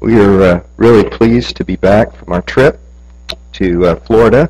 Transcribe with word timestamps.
We 0.00 0.20
are 0.20 0.42
uh, 0.42 0.60
really 0.76 1.08
pleased 1.08 1.56
to 1.56 1.64
be 1.64 1.76
back 1.76 2.14
from 2.14 2.32
our 2.32 2.42
trip 2.42 2.78
to 3.54 3.86
uh, 3.86 3.94
Florida 3.96 4.48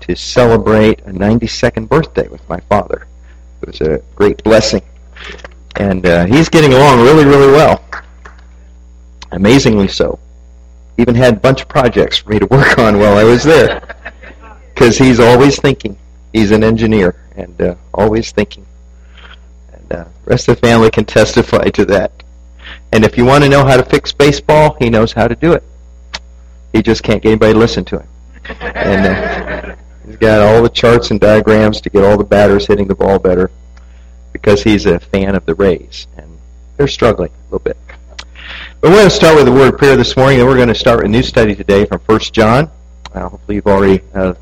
to 0.00 0.14
celebrate 0.14 1.00
a 1.00 1.10
92nd 1.10 1.88
birthday 1.88 2.28
with 2.28 2.46
my 2.48 2.60
father. 2.60 3.06
It 3.62 3.68
was 3.68 3.80
a 3.80 4.02
great 4.14 4.42
blessing. 4.44 4.82
And 5.76 6.04
uh, 6.04 6.26
he's 6.26 6.50
getting 6.50 6.74
along 6.74 7.00
really, 7.00 7.24
really 7.24 7.52
well. 7.52 7.82
Amazingly 9.32 9.88
so. 9.88 10.18
Even 10.98 11.14
had 11.14 11.34
a 11.34 11.40
bunch 11.40 11.62
of 11.62 11.68
projects 11.68 12.18
for 12.18 12.30
me 12.30 12.38
to 12.38 12.46
work 12.46 12.78
on 12.78 12.98
while 12.98 13.16
I 13.16 13.24
was 13.24 13.42
there. 13.42 13.82
Because 14.74 14.98
he's 14.98 15.20
always 15.20 15.58
thinking. 15.58 15.96
He's 16.34 16.50
an 16.50 16.62
engineer 16.62 17.16
and 17.34 17.58
uh, 17.62 17.76
always 17.94 18.30
thinking. 18.30 18.66
And 19.72 19.90
uh, 19.90 20.04
the 20.04 20.30
rest 20.30 20.48
of 20.48 20.60
the 20.60 20.66
family 20.66 20.90
can 20.90 21.06
testify 21.06 21.70
to 21.70 21.86
that. 21.86 22.12
And 22.92 23.04
if 23.04 23.16
you 23.16 23.24
want 23.24 23.44
to 23.44 23.50
know 23.50 23.64
how 23.64 23.76
to 23.76 23.84
fix 23.84 24.12
baseball, 24.12 24.76
he 24.78 24.90
knows 24.90 25.12
how 25.12 25.28
to 25.28 25.34
do 25.34 25.52
it. 25.52 25.62
He 26.72 26.82
just 26.82 27.02
can't 27.02 27.22
get 27.22 27.30
anybody 27.30 27.52
to 27.52 27.58
listen 27.58 27.84
to 27.86 27.98
him. 28.00 28.08
And 28.60 29.06
uh, 29.06 29.76
he's 30.06 30.16
got 30.16 30.40
all 30.40 30.62
the 30.62 30.68
charts 30.68 31.10
and 31.10 31.20
diagrams 31.20 31.80
to 31.82 31.90
get 31.90 32.04
all 32.04 32.16
the 32.16 32.24
batters 32.24 32.66
hitting 32.66 32.86
the 32.86 32.94
ball 32.94 33.18
better 33.18 33.50
because 34.32 34.62
he's 34.62 34.86
a 34.86 35.00
fan 35.00 35.34
of 35.34 35.46
the 35.46 35.54
Rays. 35.54 36.06
And 36.16 36.38
they're 36.76 36.88
struggling 36.88 37.30
a 37.30 37.44
little 37.44 37.58
bit. 37.58 37.76
But 38.80 38.90
we're 38.90 38.98
going 38.98 39.08
to 39.08 39.10
start 39.10 39.36
with 39.36 39.46
the 39.46 39.52
word 39.52 39.78
prayer 39.78 39.96
this 39.96 40.16
morning, 40.16 40.38
and 40.38 40.48
we're 40.48 40.56
going 40.56 40.68
to 40.68 40.74
start 40.74 41.04
a 41.04 41.08
new 41.08 41.22
study 41.22 41.54
today 41.54 41.86
from 41.86 42.00
1 42.00 42.20
John. 42.32 42.70
Uh, 43.12 43.28
hopefully 43.28 43.56
you've 43.56 43.66
already 43.66 44.02
uh, 44.14 44.34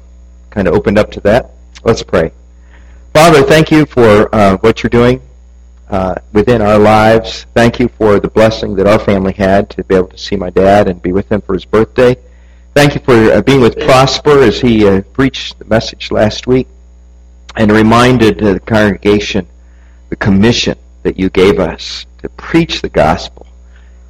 kind 0.50 0.69
of 0.69 0.74
opened 0.74 0.98
up 0.98 1.11
to 1.12 1.20
that. 1.20 1.52
Let's 1.84 2.02
pray. 2.02 2.33
Father, 3.14 3.42
thank 3.42 3.70
you 3.70 3.86
for 3.86 4.34
uh, 4.34 4.56
what 4.58 4.83
you're 4.83 4.91
doing 4.91 5.22
uh, 5.88 6.15
within 6.33 6.62
our 6.62 6.79
lives. 6.79 7.47
Thank 7.55 7.79
you 7.79 7.88
for 7.88 8.20
the 8.20 8.29
blessing 8.29 8.75
that 8.77 8.87
our 8.87 8.98
family 8.98 9.33
had 9.33 9.70
to 9.70 9.84
be 9.84 9.95
able 9.95 10.09
to 10.09 10.19
see 10.19 10.37
my 10.37 10.51
dad 10.51 10.88
and 10.88 11.01
be 11.01 11.12
with 11.12 11.30
him 11.30 11.41
for 11.41 11.55
his 11.55 11.65
birthday. 11.65 12.16
Thank 12.75 12.95
you 12.95 13.01
for 13.01 13.15
uh, 13.15 13.42
being 13.42 13.61
with 13.61 13.78
Prosper 13.78 14.42
as 14.42 14.61
he 14.61 14.86
uh, 14.86 15.03
preached 15.12 15.58
the 15.58 15.64
message 15.67 16.11
last 16.11 16.47
week 16.47 16.67
and 17.56 17.70
reminded 17.70 18.39
the 18.39 18.58
congregation 18.61 19.47
the 20.11 20.17
commission 20.17 20.77
that 21.03 21.19
you 21.19 21.31
gave 21.31 21.58
us 21.58 22.06
to 22.19 22.28
preach 22.30 22.83
the 22.83 22.89
gospel 22.89 23.47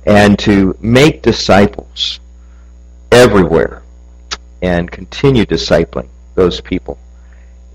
and 0.07 0.39
to 0.39 0.77
make 0.81 1.23
disciples 1.23 2.21
everywhere 3.11 3.83
and 4.63 4.91
continue 4.91 5.45
discipling 5.45 6.09
those 6.35 6.61
people 6.61 6.99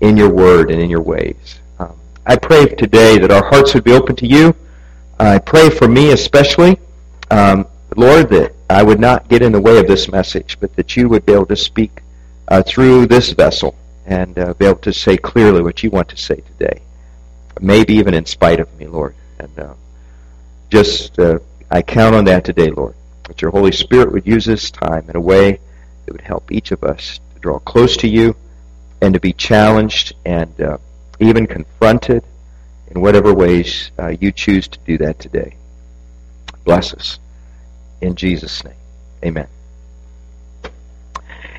in 0.00 0.16
your 0.16 0.30
word 0.30 0.70
and 0.70 0.80
in 0.80 0.90
your 0.90 1.02
ways. 1.02 1.59
I 2.30 2.36
pray 2.36 2.64
today 2.64 3.18
that 3.18 3.32
our 3.32 3.44
hearts 3.44 3.74
would 3.74 3.82
be 3.82 3.90
open 3.90 4.14
to 4.14 4.24
you. 4.24 4.54
I 5.18 5.38
pray 5.38 5.68
for 5.68 5.88
me 5.88 6.12
especially, 6.12 6.78
um, 7.28 7.66
Lord, 7.96 8.28
that 8.28 8.54
I 8.70 8.84
would 8.84 9.00
not 9.00 9.28
get 9.28 9.42
in 9.42 9.50
the 9.50 9.60
way 9.60 9.78
of 9.78 9.88
this 9.88 10.08
message, 10.08 10.56
but 10.60 10.76
that 10.76 10.96
you 10.96 11.08
would 11.08 11.26
be 11.26 11.32
able 11.32 11.46
to 11.46 11.56
speak 11.56 12.02
uh, 12.46 12.62
through 12.62 13.08
this 13.08 13.32
vessel 13.32 13.74
and 14.06 14.38
uh, 14.38 14.54
be 14.54 14.66
able 14.66 14.78
to 14.78 14.92
say 14.92 15.16
clearly 15.16 15.60
what 15.60 15.82
you 15.82 15.90
want 15.90 16.08
to 16.10 16.16
say 16.16 16.36
today. 16.36 16.82
Maybe 17.60 17.94
even 17.94 18.14
in 18.14 18.26
spite 18.26 18.60
of 18.60 18.72
me, 18.78 18.86
Lord. 18.86 19.16
And 19.40 19.58
uh, 19.58 19.74
just, 20.70 21.18
uh, 21.18 21.40
I 21.68 21.82
count 21.82 22.14
on 22.14 22.26
that 22.26 22.44
today, 22.44 22.70
Lord. 22.70 22.94
That 23.26 23.42
your 23.42 23.50
Holy 23.50 23.72
Spirit 23.72 24.12
would 24.12 24.24
use 24.28 24.44
this 24.44 24.70
time 24.70 25.10
in 25.10 25.16
a 25.16 25.20
way 25.20 25.58
that 26.06 26.12
would 26.12 26.20
help 26.20 26.52
each 26.52 26.70
of 26.70 26.84
us 26.84 27.18
to 27.34 27.40
draw 27.40 27.58
close 27.58 27.96
to 27.96 28.06
you 28.06 28.36
and 29.02 29.14
to 29.14 29.18
be 29.18 29.32
challenged 29.32 30.14
and 30.24 30.60
uh, 30.60 30.78
even 31.20 31.46
confronted 31.46 32.24
in 32.90 33.00
whatever 33.00 33.32
ways 33.32 33.90
uh, 33.98 34.08
you 34.20 34.32
choose 34.32 34.66
to 34.68 34.78
do 34.80 34.98
that 34.98 35.18
today. 35.18 35.54
Bless 36.64 36.92
us. 36.94 37.18
In 38.00 38.16
Jesus' 38.16 38.64
name. 38.64 38.74
Amen. 39.24 39.46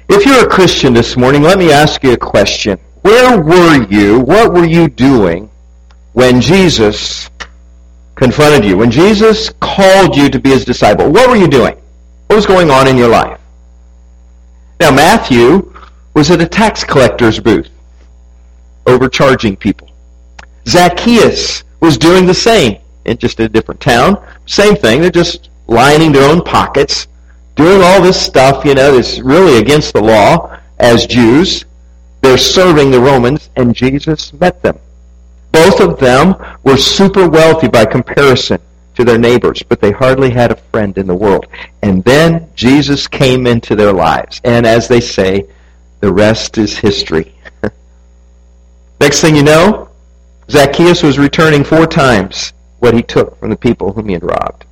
If 0.10 0.26
you're 0.26 0.46
a 0.46 0.50
Christian 0.50 0.94
this 0.94 1.16
morning, 1.16 1.44
let 1.44 1.58
me 1.58 1.72
ask 1.72 2.04
you 2.04 2.14
a 2.14 2.18
question. 2.18 2.78
Where 3.02 3.42
were 3.42 3.88
you? 3.90 4.20
What 4.20 4.52
were 4.52 4.66
you 4.66 4.90
doing 4.90 5.50
when 6.14 6.42
Jesus 6.42 7.30
confronted 8.16 8.66
you? 8.66 8.78
When 8.78 8.92
Jesus 8.92 9.52
called 9.62 10.16
you 10.16 10.30
to 10.30 10.40
be 10.40 10.50
his 10.50 10.66
disciple, 10.66 11.10
what 11.10 11.30
were 11.30 11.38
you 11.38 11.48
doing? 11.48 11.76
What 12.28 12.36
was 12.36 12.46
going 12.46 12.70
on 12.70 12.88
in 12.88 12.98
your 12.98 13.08
life? 13.08 13.40
Now, 14.80 14.92
Matthew 14.92 15.74
was 16.14 16.30
at 16.30 16.42
a 16.42 16.48
tax 16.48 16.84
collector's 16.84 17.40
booth 17.40 17.70
overcharging 18.86 19.56
people. 19.56 19.90
Zacchaeus 20.68 21.64
was 21.80 21.98
doing 21.98 22.26
the 22.26 22.34
same 22.34 22.78
in 23.06 23.18
just 23.18 23.40
a 23.40 23.50
different 23.50 23.82
town. 23.82 24.24
Same 24.46 24.76
thing. 24.76 25.02
They're 25.02 25.10
just 25.10 25.50
lining 25.68 26.12
their 26.12 26.30
own 26.30 26.42
pockets, 26.44 27.08
doing 27.56 27.82
all 27.82 28.02
this 28.02 28.20
stuff, 28.22 28.66
you 28.66 28.76
know, 28.76 28.96
that's 28.96 29.20
really 29.20 29.58
against 29.58 29.94
the 29.94 30.02
law 30.02 30.58
as 30.80 31.08
Jews. 31.08 31.66
They're 32.22 32.38
serving 32.38 32.92
the 32.92 33.00
Romans, 33.00 33.50
and 33.56 33.74
Jesus 33.76 34.32
met 34.34 34.62
them. 34.62 34.78
Both 35.52 35.80
of 35.80 36.00
them 36.00 36.36
were 36.64 36.78
super 36.78 37.28
wealthy 37.28 37.68
by 37.68 37.86
comparison 37.86 38.60
to 38.96 39.04
their 39.04 39.18
neighbors, 39.18 39.64
but 39.64 39.82
they 39.82 39.92
hardly 39.92 40.30
had 40.30 40.52
a 40.52 40.56
friend 40.56 40.98
in 40.98 41.08
the 41.08 41.16
world. 41.16 41.48
And 41.82 42.04
then 42.04 42.50
Jesus 42.56 43.08
came 43.08 43.48
into 43.48 43.76
their 43.76 43.94
lives. 43.94 44.40
And 44.44 44.66
as 44.66 44.88
they 44.88 45.02
say, 45.02 45.48
the 46.00 46.12
rest 46.12 46.58
is 46.58 46.78
history. 46.78 47.36
Next 49.02 49.20
thing 49.20 49.36
you 49.36 49.42
know, 49.42 49.90
Zacchaeus 50.48 51.02
was 51.02 51.18
returning 51.18 51.64
four 51.64 51.88
times 51.88 52.54
what 52.78 52.94
he 52.94 53.02
took 53.02 53.36
from 53.40 53.50
the 53.50 53.56
people 53.56 53.92
whom 53.92 54.06
he 54.06 54.14
had 54.14 54.24
robbed. 54.24 54.66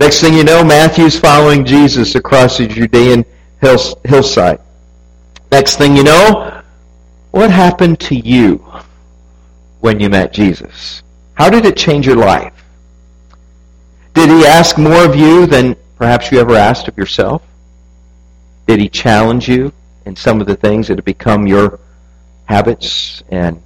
Next 0.00 0.22
thing 0.22 0.32
you 0.32 0.42
know, 0.42 0.64
Matthew's 0.64 1.20
following 1.20 1.66
Jesus 1.66 2.14
across 2.14 2.56
the 2.56 2.66
Judean 2.66 3.26
hillside. 3.60 4.60
Next 5.52 5.76
thing 5.76 5.98
you 5.98 6.02
know, 6.02 6.62
what 7.30 7.50
happened 7.50 8.00
to 8.00 8.14
you 8.14 8.64
when 9.80 10.00
you 10.00 10.08
met 10.08 10.32
Jesus? 10.32 11.02
How 11.34 11.50
did 11.50 11.66
it 11.66 11.76
change 11.76 12.06
your 12.06 12.16
life? 12.16 12.54
Did 14.14 14.30
he 14.30 14.46
ask 14.46 14.78
more 14.78 15.04
of 15.04 15.14
you 15.14 15.44
than 15.44 15.76
perhaps 15.96 16.32
you 16.32 16.40
ever 16.40 16.54
asked 16.54 16.88
of 16.88 16.96
yourself? 16.96 17.42
Did 18.66 18.80
he 18.80 18.88
challenge 18.88 19.46
you 19.46 19.74
in 20.06 20.16
some 20.16 20.40
of 20.40 20.46
the 20.46 20.56
things 20.56 20.88
that 20.88 20.96
have 20.96 21.04
become 21.04 21.46
your 21.46 21.78
habits 22.48 23.22
and 23.28 23.62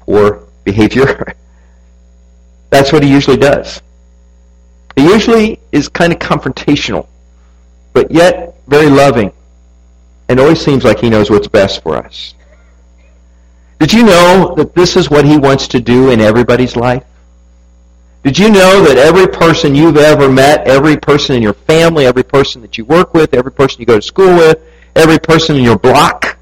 poor 0.00 0.46
behavior. 0.64 1.34
That's 2.70 2.92
what 2.92 3.02
he 3.02 3.10
usually 3.10 3.36
does. 3.36 3.82
He 4.96 5.04
usually 5.04 5.60
is 5.70 5.88
kind 5.88 6.12
of 6.12 6.18
confrontational, 6.18 7.06
but 7.92 8.10
yet 8.10 8.56
very 8.66 8.88
loving, 8.88 9.32
and 10.28 10.40
always 10.40 10.60
seems 10.60 10.84
like 10.84 11.00
he 11.00 11.10
knows 11.10 11.30
what's 11.30 11.48
best 11.48 11.82
for 11.82 11.96
us. 11.96 12.34
Did 13.78 13.92
you 13.92 14.04
know 14.04 14.54
that 14.56 14.74
this 14.74 14.96
is 14.96 15.10
what 15.10 15.24
he 15.24 15.36
wants 15.36 15.68
to 15.68 15.80
do 15.80 16.10
in 16.10 16.20
everybody's 16.20 16.76
life? 16.76 17.04
Did 18.22 18.38
you 18.38 18.50
know 18.50 18.84
that 18.84 18.98
every 18.98 19.26
person 19.26 19.74
you've 19.74 19.96
ever 19.96 20.28
met, 20.28 20.66
every 20.68 20.96
person 20.96 21.34
in 21.36 21.42
your 21.42 21.54
family, 21.54 22.06
every 22.06 22.22
person 22.22 22.60
that 22.62 22.76
you 22.76 22.84
work 22.84 23.14
with, 23.14 23.32
every 23.32 23.52
person 23.52 23.80
you 23.80 23.86
go 23.86 23.96
to 23.96 24.02
school 24.02 24.36
with, 24.36 24.58
every 24.94 25.18
person 25.18 25.56
in 25.56 25.64
your 25.64 25.78
block, 25.78 26.36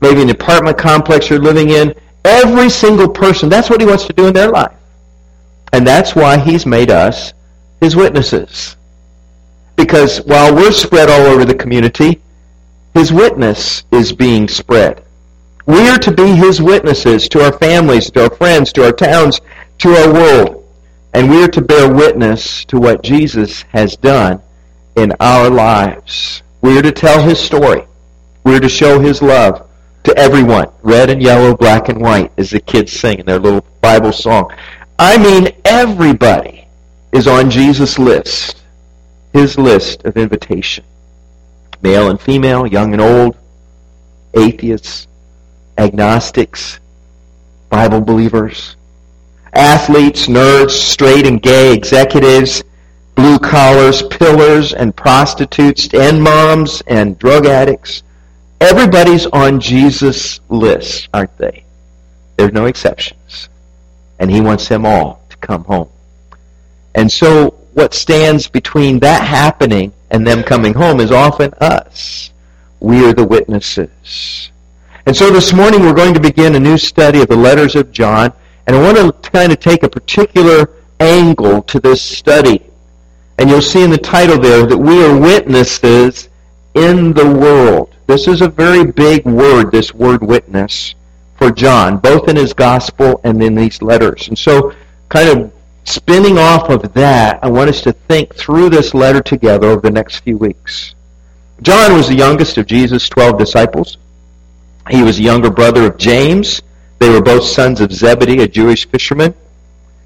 maybe 0.00 0.22
an 0.22 0.30
apartment 0.30 0.78
complex 0.78 1.28
you're 1.28 1.38
living 1.38 1.70
in, 1.70 1.94
every 2.24 2.70
single 2.70 3.08
person, 3.08 3.48
that's 3.48 3.70
what 3.70 3.80
he 3.80 3.86
wants 3.86 4.06
to 4.06 4.12
do 4.12 4.26
in 4.26 4.34
their 4.34 4.50
life. 4.50 4.72
And 5.72 5.86
that's 5.86 6.14
why 6.14 6.38
he's 6.38 6.66
made 6.66 6.90
us 6.90 7.32
his 7.80 7.96
witnesses. 7.96 8.76
Because 9.76 10.18
while 10.18 10.54
we're 10.54 10.72
spread 10.72 11.08
all 11.08 11.26
over 11.26 11.44
the 11.44 11.54
community, 11.54 12.20
his 12.92 13.12
witness 13.12 13.84
is 13.90 14.12
being 14.12 14.48
spread. 14.48 15.02
We 15.66 15.88
are 15.88 15.98
to 15.98 16.12
be 16.12 16.26
his 16.26 16.60
witnesses 16.60 17.28
to 17.28 17.44
our 17.44 17.56
families, 17.56 18.10
to 18.10 18.24
our 18.24 18.34
friends, 18.34 18.72
to 18.74 18.84
our 18.84 18.92
towns, 18.92 19.40
to 19.78 19.90
our 19.90 20.12
world. 20.12 20.66
And 21.14 21.30
we 21.30 21.42
are 21.42 21.48
to 21.48 21.60
bear 21.60 21.92
witness 21.92 22.64
to 22.66 22.78
what 22.78 23.02
Jesus 23.02 23.62
has 23.72 23.96
done 23.96 24.42
in 24.96 25.12
our 25.20 25.48
lives. 25.48 26.42
We 26.60 26.78
are 26.78 26.82
to 26.82 26.92
tell 26.92 27.22
his 27.22 27.38
story. 27.38 27.86
We 28.44 28.56
are 28.56 28.60
to 28.60 28.68
show 28.68 29.00
his 29.00 29.22
love 29.22 29.69
to 30.04 30.16
everyone. 30.16 30.68
Red 30.82 31.10
and 31.10 31.22
yellow, 31.22 31.56
black 31.56 31.88
and 31.88 32.00
white, 32.00 32.32
as 32.36 32.50
the 32.50 32.60
kids 32.60 32.92
sing 32.92 33.18
in 33.18 33.26
their 33.26 33.38
little 33.38 33.64
Bible 33.80 34.12
song. 34.12 34.52
I 34.98 35.18
mean, 35.18 35.48
everybody 35.64 36.66
is 37.12 37.26
on 37.26 37.50
Jesus' 37.50 37.98
list, 37.98 38.62
his 39.32 39.58
list 39.58 40.04
of 40.04 40.16
invitation. 40.16 40.84
Male 41.82 42.10
and 42.10 42.20
female, 42.20 42.66
young 42.66 42.92
and 42.92 43.00
old, 43.00 43.36
atheists, 44.34 45.06
agnostics, 45.78 46.78
Bible 47.70 48.00
believers, 48.00 48.76
athletes, 49.52 50.26
nerds, 50.26 50.70
straight 50.70 51.26
and 51.26 51.40
gay, 51.40 51.72
executives, 51.72 52.62
blue 53.14 53.38
collars, 53.38 54.02
pillars 54.02 54.72
and 54.72 54.94
prostitutes, 54.94 55.92
and 55.94 56.22
moms 56.22 56.82
and 56.86 57.18
drug 57.18 57.46
addicts, 57.46 58.02
Everybody's 58.60 59.26
on 59.26 59.58
Jesus' 59.60 60.40
list, 60.48 61.08
aren't 61.14 61.36
they? 61.38 61.64
There's 62.36 62.52
no 62.52 62.66
exceptions. 62.66 63.48
And 64.18 64.30
he 64.30 64.40
wants 64.40 64.68
them 64.68 64.84
all 64.84 65.24
to 65.30 65.36
come 65.38 65.64
home. 65.64 65.88
And 66.94 67.10
so 67.10 67.50
what 67.72 67.94
stands 67.94 68.48
between 68.48 68.98
that 69.00 69.22
happening 69.22 69.92
and 70.10 70.26
them 70.26 70.42
coming 70.42 70.74
home 70.74 71.00
is 71.00 71.12
often 71.12 71.52
us. 71.60 72.32
We 72.80 73.04
are 73.06 73.12
the 73.12 73.26
witnesses. 73.26 74.50
And 75.06 75.16
so 75.16 75.30
this 75.30 75.52
morning 75.52 75.80
we're 75.80 75.94
going 75.94 76.14
to 76.14 76.20
begin 76.20 76.54
a 76.54 76.60
new 76.60 76.78
study 76.78 77.20
of 77.20 77.28
the 77.28 77.36
letters 77.36 77.76
of 77.76 77.92
John, 77.92 78.32
and 78.66 78.76
I 78.76 78.82
want 78.82 78.96
to 78.96 79.30
kind 79.30 79.52
of 79.52 79.60
take 79.60 79.82
a 79.82 79.88
particular 79.88 80.70
angle 80.98 81.62
to 81.62 81.80
this 81.80 82.02
study. 82.02 82.66
And 83.38 83.48
you'll 83.48 83.62
see 83.62 83.82
in 83.82 83.90
the 83.90 83.98
title 83.98 84.38
there 84.38 84.66
that 84.66 84.76
we 84.76 85.02
are 85.04 85.18
witnesses 85.18 86.29
in 86.74 87.12
the 87.12 87.26
world. 87.26 87.94
This 88.06 88.26
is 88.26 88.40
a 88.40 88.48
very 88.48 88.84
big 88.84 89.24
word, 89.24 89.70
this 89.70 89.94
word 89.94 90.22
witness, 90.22 90.94
for 91.36 91.50
John, 91.50 91.98
both 91.98 92.28
in 92.28 92.36
his 92.36 92.52
gospel 92.52 93.20
and 93.24 93.42
in 93.42 93.54
these 93.54 93.82
letters. 93.82 94.28
And 94.28 94.38
so, 94.38 94.72
kind 95.08 95.28
of 95.28 95.52
spinning 95.84 96.38
off 96.38 96.68
of 96.68 96.92
that, 96.94 97.38
I 97.42 97.48
want 97.48 97.70
us 97.70 97.82
to 97.82 97.92
think 97.92 98.34
through 98.34 98.70
this 98.70 98.94
letter 98.94 99.20
together 99.20 99.68
over 99.68 99.80
the 99.80 99.90
next 99.90 100.18
few 100.20 100.36
weeks. 100.38 100.94
John 101.62 101.94
was 101.94 102.08
the 102.08 102.14
youngest 102.14 102.58
of 102.58 102.66
Jesus' 102.66 103.08
twelve 103.08 103.38
disciples. 103.38 103.98
He 104.88 105.02
was 105.02 105.18
the 105.18 105.24
younger 105.24 105.50
brother 105.50 105.86
of 105.86 105.98
James. 105.98 106.62
They 106.98 107.10
were 107.10 107.22
both 107.22 107.44
sons 107.44 107.80
of 107.80 107.92
Zebedee, 107.92 108.42
a 108.42 108.48
Jewish 108.48 108.88
fisherman. 108.88 109.34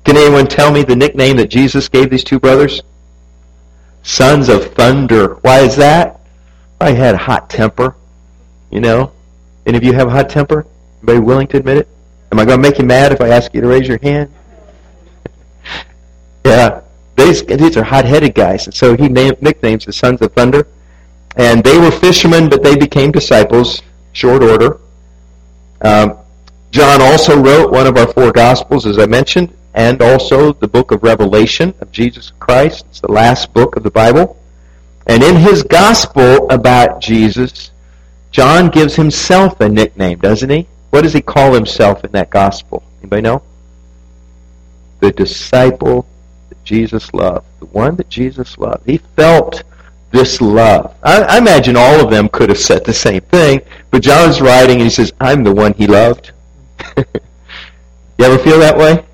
Can 0.05 0.17
anyone 0.17 0.46
tell 0.46 0.70
me 0.70 0.82
the 0.82 0.96
nickname 0.96 1.37
that 1.38 1.49
Jesus 1.49 1.88
gave 1.88 2.10
these 2.10 2.25
two 2.25 2.38
brothers? 2.38 2.82
Sons 4.02 4.49
of 4.49 4.75
thunder. 4.75 5.37
Why 5.37 5.60
is 5.60 5.76
that? 5.76 6.20
I 6.84 6.92
had 6.92 7.14
a 7.14 7.19
hot 7.19 7.48
temper. 7.48 7.96
You 8.70 8.81
know? 8.81 9.10
Any 9.64 9.78
of 9.78 9.84
you 9.84 9.94
have 9.94 10.08
a 10.08 10.10
hot 10.10 10.28
temper? 10.28 10.66
Anybody 10.98 11.20
willing 11.20 11.46
to 11.48 11.56
admit 11.56 11.78
it? 11.78 11.88
Am 12.31 12.38
I 12.38 12.44
going 12.44 12.62
to 12.62 12.62
make 12.62 12.78
you 12.78 12.84
mad 12.84 13.10
if 13.10 13.22
I 13.22 13.28
ask 13.28 13.54
you 13.54 13.62
to 13.62 13.66
raise 13.66 13.88
your 13.88 13.98
hand? 14.02 14.31
yeah. 16.44 16.82
These, 17.16 17.44
these 17.44 17.78
are 17.78 17.84
hot-headed 17.84 18.34
guys. 18.34 18.66
And 18.66 18.75
so 18.75 18.96
he 18.96 19.08
named, 19.08 19.40
nicknames 19.40 19.86
the 19.86 19.94
Sons 19.94 20.20
of 20.20 20.32
Thunder. 20.34 20.66
And 21.36 21.64
they 21.64 21.78
were 21.78 21.90
fishermen, 21.90 22.50
but 22.50 22.62
they 22.62 22.76
became 22.76 23.12
disciples, 23.12 23.81
short 24.12 24.42
order. 24.42 24.78
Um, 25.81 26.19
John 26.70 27.00
also 27.00 27.40
wrote 27.40 27.72
one 27.72 27.86
of 27.86 27.96
our 27.96 28.12
four 28.12 28.31
Gospels, 28.31 28.84
as 28.84 28.98
I 28.98 29.06
mentioned, 29.06 29.56
and 29.72 30.02
also 30.02 30.52
the 30.52 30.69
book 30.69 30.90
of 30.90 31.02
Revelation 31.02 31.72
of 31.81 31.90
Jesus 31.92 32.32
Christ. 32.40 32.84
It's 32.90 33.00
the 33.00 33.10
last 33.10 33.54
book 33.54 33.76
of 33.76 33.84
the 33.84 33.90
Bible. 33.90 34.36
And 35.06 35.23
in 35.23 35.37
his 35.37 35.62
Gospel 35.62 36.51
about 36.51 37.01
Jesus, 37.01 37.71
John 38.31 38.71
gives 38.71 38.97
himself 38.97 39.61
a 39.61 39.69
nickname, 39.69 40.19
doesn't 40.19 40.51
he? 40.51 40.67
What 40.91 41.03
does 41.03 41.12
he 41.12 41.21
call 41.21 41.53
himself 41.53 42.05
in 42.05 42.12
that 42.12 42.31
Gospel? 42.31 42.83
Anybody 43.01 43.23
know? 43.23 43.43
The 45.01 45.12
disciple 45.12 46.06
that 46.49 46.65
Jesus 46.65 47.12
loved. 47.12 47.47
The 47.61 47.67
one 47.67 47.97
that 47.97 48.09
Jesus 48.09 48.56
loved. 48.59 48.87
He 48.87 48.99
felt 48.99 49.62
this 50.11 50.41
love. 50.41 50.95
I, 51.03 51.23
I, 51.23 51.39
imagine 51.39 51.77
all 51.77 52.01
of 52.01 52.11
them 52.11 52.29
could 52.29 52.49
have 52.49 52.59
said 52.59 52.85
the 52.85 52.95
same 52.95 53.21
thing, 53.23 53.61
but 53.91 54.03
John's 54.03 54.41
writing 54.41 54.77
and 54.77 54.85
he 54.85 54.91
says, 54.91 55.12
I'm 55.21 55.43
the 55.43 55.53
one 55.53 55.75
he 55.75 55.89
loved. 55.89 56.31
you 56.97 57.05
ever 58.21 58.39
feel 58.39 58.61
that 58.61 58.79
way? 58.79 59.05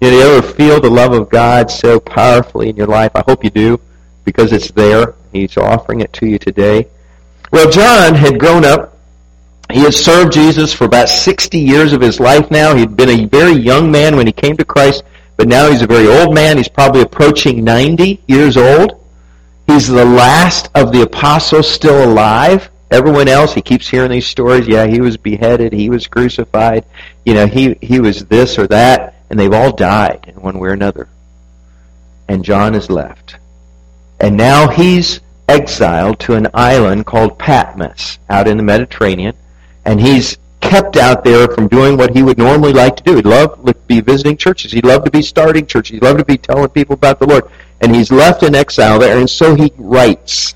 You, 0.00 0.10
know, 0.10 0.16
you 0.16 0.22
ever 0.36 0.46
feel 0.46 0.80
the 0.80 0.88
love 0.88 1.12
of 1.12 1.28
God 1.28 1.70
so 1.70 1.98
powerfully 1.98 2.68
in 2.68 2.76
your 2.76 2.86
life? 2.86 3.10
I 3.14 3.24
hope 3.26 3.42
you 3.42 3.50
do, 3.50 3.80
because 4.30 4.52
it's 4.52 4.70
there. 4.70 5.14
He's 5.32 5.56
offering 5.56 6.00
it 6.00 6.12
to 6.14 6.26
you 6.26 6.38
today. 6.38 6.88
Well, 7.52 7.70
John 7.70 8.14
had 8.14 8.38
grown 8.38 8.64
up. 8.64 8.96
He 9.72 9.80
had 9.80 9.94
served 9.94 10.32
Jesus 10.32 10.72
for 10.72 10.84
about 10.84 11.08
60 11.08 11.58
years 11.58 11.92
of 11.92 12.00
his 12.00 12.20
life 12.20 12.50
now. 12.50 12.74
He'd 12.74 12.96
been 12.96 13.08
a 13.08 13.26
very 13.26 13.52
young 13.52 13.90
man 13.90 14.16
when 14.16 14.26
he 14.26 14.32
came 14.32 14.56
to 14.56 14.64
Christ, 14.64 15.02
but 15.36 15.48
now 15.48 15.70
he's 15.70 15.82
a 15.82 15.86
very 15.86 16.08
old 16.08 16.34
man. 16.34 16.56
He's 16.56 16.68
probably 16.68 17.02
approaching 17.02 17.64
90 17.64 18.22
years 18.26 18.56
old. 18.56 19.04
He's 19.66 19.88
the 19.88 20.04
last 20.04 20.68
of 20.74 20.92
the 20.92 21.02
apostles 21.02 21.70
still 21.70 22.04
alive. 22.04 22.70
Everyone 22.90 23.28
else, 23.28 23.54
he 23.54 23.62
keeps 23.62 23.88
hearing 23.88 24.10
these 24.10 24.26
stories. 24.26 24.66
Yeah, 24.66 24.86
he 24.86 25.00
was 25.00 25.16
beheaded. 25.16 25.72
He 25.72 25.90
was 25.90 26.08
crucified. 26.08 26.84
You 27.24 27.34
know, 27.34 27.46
he, 27.46 27.74
he 27.80 28.00
was 28.00 28.24
this 28.26 28.58
or 28.58 28.66
that. 28.68 29.14
And 29.30 29.38
they've 29.38 29.52
all 29.52 29.74
died 29.74 30.24
in 30.26 30.42
one 30.42 30.58
way 30.58 30.70
or 30.70 30.72
another. 30.72 31.08
And 32.28 32.44
John 32.44 32.74
is 32.74 32.90
left. 32.90 33.36
And 34.20 34.36
now 34.36 34.68
he's 34.68 35.20
exiled 35.48 36.20
to 36.20 36.34
an 36.34 36.48
island 36.54 37.06
called 37.06 37.38
Patmos 37.38 38.18
out 38.28 38.46
in 38.46 38.56
the 38.56 38.62
Mediterranean. 38.62 39.34
And 39.84 40.00
he's 40.00 40.36
kept 40.60 40.96
out 40.96 41.24
there 41.24 41.48
from 41.48 41.68
doing 41.68 41.96
what 41.96 42.14
he 42.14 42.22
would 42.22 42.38
normally 42.38 42.72
like 42.72 42.96
to 42.96 43.02
do. 43.02 43.16
He'd 43.16 43.24
love 43.24 43.64
to 43.64 43.74
be 43.86 44.00
visiting 44.00 44.36
churches. 44.36 44.72
He'd 44.72 44.84
love 44.84 45.04
to 45.04 45.10
be 45.10 45.22
starting 45.22 45.66
churches. 45.66 45.94
He'd 45.94 46.02
love 46.02 46.18
to 46.18 46.24
be 46.24 46.36
telling 46.36 46.68
people 46.68 46.94
about 46.94 47.18
the 47.18 47.26
Lord 47.26 47.50
and 47.80 47.94
he's 47.94 48.12
left 48.12 48.42
in 48.42 48.54
exile 48.54 48.98
there, 48.98 49.18
and 49.18 49.28
so 49.28 49.54
he 49.54 49.72
writes, 49.78 50.54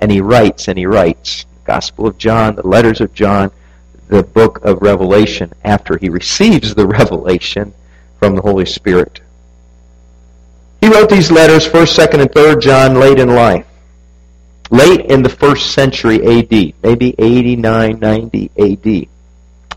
and 0.00 0.10
he 0.10 0.20
writes, 0.20 0.68
and 0.68 0.76
he 0.76 0.86
writes. 0.86 1.44
The 1.44 1.72
Gospel 1.72 2.06
of 2.06 2.18
John, 2.18 2.56
the 2.56 2.66
letters 2.66 3.00
of 3.00 3.14
John, 3.14 3.50
the 4.08 4.24
book 4.24 4.64
of 4.64 4.82
Revelation, 4.82 5.52
after 5.64 5.96
he 5.96 6.08
receives 6.08 6.74
the 6.74 6.86
revelation 6.98 7.72
from 8.18 8.34
the 8.34 8.42
Holy 8.42 8.66
Spirit. 8.66 9.20
He 10.80 10.88
wrote 10.88 11.08
these 11.08 11.30
letters, 11.30 11.66
1st, 11.66 12.06
2nd, 12.06 12.20
and 12.20 12.30
3rd 12.30 12.60
John, 12.60 13.00
late 13.00 13.18
in 13.18 13.34
life. 13.34 13.66
Late 14.70 15.06
in 15.06 15.22
the 15.22 15.28
first 15.28 15.72
century 15.72 16.16
AD, 16.16 16.74
maybe 16.82 17.14
89, 17.18 17.98
90 17.98 18.50
AD. 18.58 19.08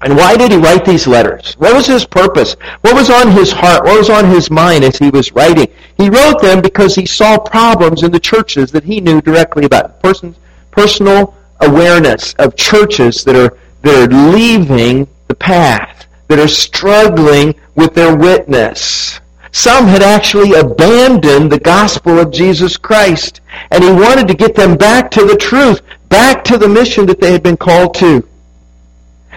And 0.02 0.16
why 0.16 0.38
did 0.38 0.52
he 0.52 0.58
write 0.58 0.86
these 0.86 1.08
letters? 1.08 1.56
What 1.56 1.74
was 1.74 1.86
his 1.86 2.06
purpose? 2.06 2.56
What 2.82 2.96
was 2.96 3.10
on 3.10 3.32
his 3.32 3.52
heart? 3.52 3.84
What 3.84 3.98
was 3.98 4.10
on 4.10 4.26
his 4.26 4.50
mind 4.50 4.84
as 4.84 4.98
he 4.98 5.10
was 5.10 5.34
writing? 5.34 5.68
He 5.98 6.10
wrote 6.10 6.42
them 6.42 6.62
because 6.62 6.96
he 6.96 7.06
saw 7.06 7.38
problems 7.38 8.04
in 8.04 8.12
the 8.12 8.20
churches 8.20 8.72
that 8.72 8.86
he 8.86 9.02
knew 9.02 9.22
directly 9.22 9.66
about. 9.66 10.02
Person's 10.02 10.38
personal 10.72 11.36
awareness 11.60 12.34
of 12.36 12.56
churches 12.56 13.26
that 13.26 13.36
are, 13.36 13.58
that 13.82 14.10
are 14.10 14.32
leaving 14.32 15.06
the 15.28 15.36
path, 15.36 16.08
that 16.30 16.40
are 16.40 16.48
struggling 16.48 17.54
with 17.76 17.94
their 17.94 18.16
witness. 18.16 19.20
Some 19.52 19.86
had 19.86 20.04
actually 20.04 20.54
abandoned 20.54 21.52
the 21.52 21.60
gospel 21.60 22.20
of 22.20 22.32
Jesus 22.32 22.78
Christ, 22.78 23.42
and 23.72 23.84
he 23.84 23.92
wanted 23.92 24.28
to 24.28 24.36
get 24.36 24.56
them 24.56 24.76
back 24.76 25.10
to 25.12 25.26
the 25.26 25.38
truth, 25.38 25.82
back 26.10 26.44
to 26.46 26.58
the 26.58 26.68
mission 26.68 27.06
that 27.08 27.20
they 27.20 27.32
had 27.32 27.44
been 27.44 27.58
called 27.58 27.96
to. 27.96 28.28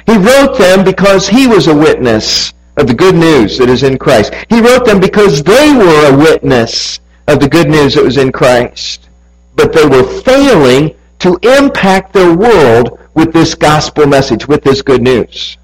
He 0.07 0.17
wrote 0.17 0.59
them 0.59 0.85
because 0.85 1.29
he 1.29 1.47
was 1.47 1.69
a 1.69 1.75
witness 1.75 2.53
of 2.77 2.87
the 2.87 2.95
good 2.95 3.15
news 3.15 3.59
that 3.59 3.69
is 3.69 3.83
in 3.83 3.99
Christ. 3.99 4.35
He 4.49 4.61
wrote 4.61 4.85
them 4.85 5.01
because 5.01 5.43
they 5.43 5.73
were 5.73 6.13
a 6.13 6.17
witness 6.17 7.01
of 7.29 7.41
the 7.41 7.49
good 7.49 7.69
news 7.69 7.95
that 7.95 8.05
was 8.05 8.17
in 8.17 8.33
Christ. 8.33 9.09
But 9.55 9.73
they 9.73 9.87
were 9.87 10.05
failing 10.23 10.95
to 11.21 11.39
impact 11.43 12.13
their 12.13 12.35
world 12.35 12.99
with 13.15 13.33
this 13.33 13.55
gospel 13.55 14.07
message, 14.07 14.49
with 14.49 14.65
this 14.65 14.83
good 14.83 15.03
news. 15.03 15.57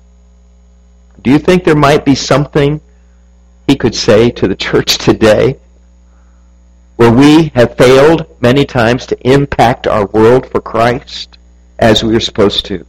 Do 1.23 1.31
you 1.31 1.39
think 1.39 1.65
there 1.65 1.75
might 1.75 2.05
be 2.05 2.15
something 2.15 2.81
he 3.69 3.77
could 3.77 3.95
say 3.95 4.31
to 4.31 4.49
the 4.49 4.57
church 4.57 4.97
today 4.99 5.59
where 6.97 7.13
we 7.13 7.53
have 7.55 7.77
failed 7.77 8.27
many 8.41 8.65
times 8.65 9.07
to 9.07 9.31
impact 9.31 9.87
our 9.87 10.07
world 10.07 10.51
for 10.51 10.61
Christ 10.61 11.39
as 11.79 12.03
we 12.03 12.17
are 12.17 12.21
supposed 12.21 12.65
to? 12.67 12.85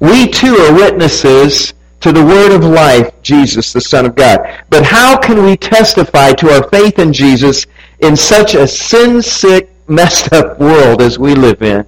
We 0.00 0.28
too 0.28 0.54
are 0.54 0.74
witnesses 0.74 1.74
to 2.00 2.12
the 2.12 2.24
word 2.24 2.52
of 2.52 2.64
life, 2.64 3.12
Jesus, 3.22 3.72
the 3.72 3.80
Son 3.80 4.06
of 4.06 4.14
God. 4.14 4.38
But 4.70 4.84
how 4.84 5.18
can 5.18 5.44
we 5.44 5.56
testify 5.56 6.32
to 6.34 6.50
our 6.50 6.68
faith 6.70 7.00
in 7.00 7.12
Jesus 7.12 7.66
in 7.98 8.16
such 8.16 8.54
a 8.54 8.66
sin-sick, 8.66 9.70
messed 9.88 10.32
up 10.32 10.58
world 10.60 11.02
as 11.02 11.18
we 11.18 11.34
live 11.34 11.62
in? 11.62 11.84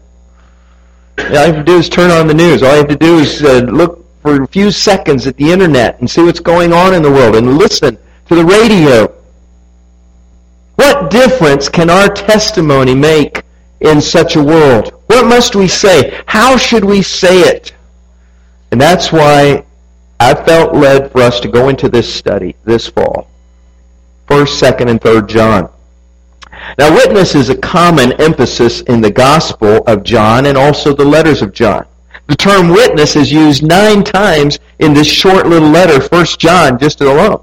All 1.19 1.25
you 1.31 1.37
have 1.37 1.55
to 1.55 1.63
do 1.63 1.79
is 1.79 1.89
turn 1.89 2.11
on 2.11 2.27
the 2.27 2.35
news. 2.35 2.63
All 2.63 2.73
you 2.73 2.79
have 2.79 2.89
to 2.89 2.97
do 2.97 3.19
is 3.19 3.43
uh, 3.43 3.61
look 3.71 4.05
for 4.23 4.43
a 4.43 4.47
few 4.49 4.73
seconds 4.73 5.29
at 5.29 5.37
the 5.37 5.53
internet 5.53 6.01
and 6.01 6.11
see 6.11 6.23
what's 6.23 6.41
going 6.41 6.73
on 6.73 6.95
in 6.95 7.03
the 7.03 7.11
world 7.11 7.37
and 7.37 7.57
listen 7.57 7.97
to 8.27 8.35
the 8.35 8.45
radio. 8.45 9.07
What 10.77 11.11
difference 11.11 11.69
can 11.69 11.91
our 11.91 12.09
testimony 12.09 12.95
make 12.95 13.43
in 13.81 14.01
such 14.01 14.37
a 14.37 14.43
world? 14.43 14.93
What 15.07 15.27
must 15.27 15.55
we 15.55 15.69
say? 15.69 16.21
How 16.27 16.57
should 16.57 16.85
we 16.85 17.03
say 17.03 17.41
it? 17.41 17.75
And 18.73 18.81
that's 18.81 19.13
why 19.13 19.65
I 20.19 20.35
felt 20.35 20.75
led 20.75 21.13
for 21.13 21.21
us 21.21 21.39
to 21.41 21.49
go 21.49 21.69
into 21.69 21.89
this 21.89 22.13
study 22.13 22.57
this 22.65 22.89
fall. 22.89 23.29
First, 24.27 24.59
second, 24.59 24.89
and 24.89 25.01
third 25.01 25.29
John. 25.29 25.71
Now, 26.79 26.95
witness 26.95 27.35
is 27.35 27.51
a 27.51 27.57
common 27.57 28.13
emphasis 28.21 28.81
in 28.83 29.01
the 29.01 29.11
Gospel 29.11 29.85
of 29.87 30.03
John 30.03 30.47
and 30.47 30.57
also 30.57 30.95
the 30.95 31.05
letters 31.05 31.43
of 31.43 31.53
John. 31.53 31.87
The 32.27 32.37
term 32.37 32.69
witness 32.69 33.17
is 33.17 33.31
used 33.31 33.63
nine 33.63 34.03
times 34.03 34.59
in 34.79 34.95
this 34.95 35.07
short 35.07 35.47
little 35.47 35.69
letter, 35.69 36.01
First 36.01 36.41
John, 36.41 36.79
just 36.79 37.03
alone. 37.03 37.43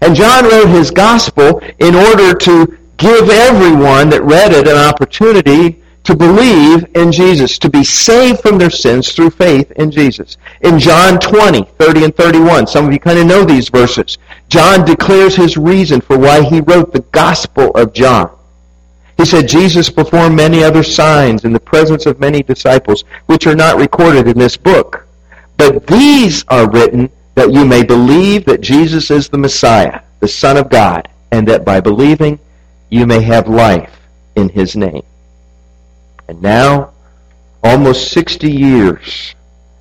And 0.00 0.14
John 0.14 0.44
wrote 0.44 0.68
his 0.68 0.90
Gospel 0.90 1.60
in 1.78 1.94
order 1.94 2.34
to 2.34 2.78
give 2.96 3.28
everyone 3.28 4.08
that 4.10 4.22
read 4.22 4.52
it 4.52 4.68
an 4.68 4.76
opportunity 4.76 5.82
to 6.04 6.16
believe 6.16 6.84
in 6.96 7.12
Jesus, 7.12 7.58
to 7.58 7.70
be 7.70 7.84
saved 7.84 8.40
from 8.40 8.58
their 8.58 8.70
sins 8.70 9.12
through 9.12 9.30
faith 9.30 9.70
in 9.72 9.90
Jesus. 9.90 10.36
In 10.62 10.78
John 10.78 11.20
20, 11.20 11.62
30 11.78 12.04
and 12.04 12.16
31, 12.16 12.66
some 12.66 12.86
of 12.86 12.92
you 12.92 12.98
kind 12.98 13.18
of 13.18 13.26
know 13.26 13.44
these 13.44 13.68
verses. 13.68 14.18
John 14.48 14.84
declares 14.84 15.36
his 15.36 15.56
reason 15.56 16.00
for 16.00 16.18
why 16.18 16.42
he 16.42 16.60
wrote 16.60 16.92
the 16.92 17.04
Gospel 17.12 17.70
of 17.72 17.92
John. 17.92 18.30
He 19.16 19.24
said, 19.24 19.46
Jesus 19.46 19.88
performed 19.90 20.34
many 20.34 20.64
other 20.64 20.82
signs 20.82 21.44
in 21.44 21.52
the 21.52 21.60
presence 21.60 22.06
of 22.06 22.18
many 22.18 22.42
disciples, 22.42 23.04
which 23.26 23.46
are 23.46 23.54
not 23.54 23.78
recorded 23.78 24.26
in 24.26 24.38
this 24.38 24.56
book. 24.56 25.06
But 25.56 25.86
these 25.86 26.44
are 26.48 26.68
written 26.68 27.10
that 27.34 27.52
you 27.52 27.64
may 27.64 27.82
believe 27.82 28.44
that 28.44 28.60
Jesus 28.60 29.10
is 29.10 29.28
the 29.28 29.38
Messiah, 29.38 30.00
the 30.20 30.28
Son 30.28 30.56
of 30.56 30.68
God, 30.68 31.08
and 31.30 31.48
that 31.48 31.64
by 31.64 31.80
believing 31.80 32.38
you 32.90 33.06
may 33.06 33.22
have 33.22 33.48
life 33.48 34.00
in 34.36 34.48
his 34.50 34.76
name. 34.76 35.02
And 36.28 36.42
now, 36.42 36.92
almost 37.62 38.12
60 38.12 38.50
years 38.50 39.34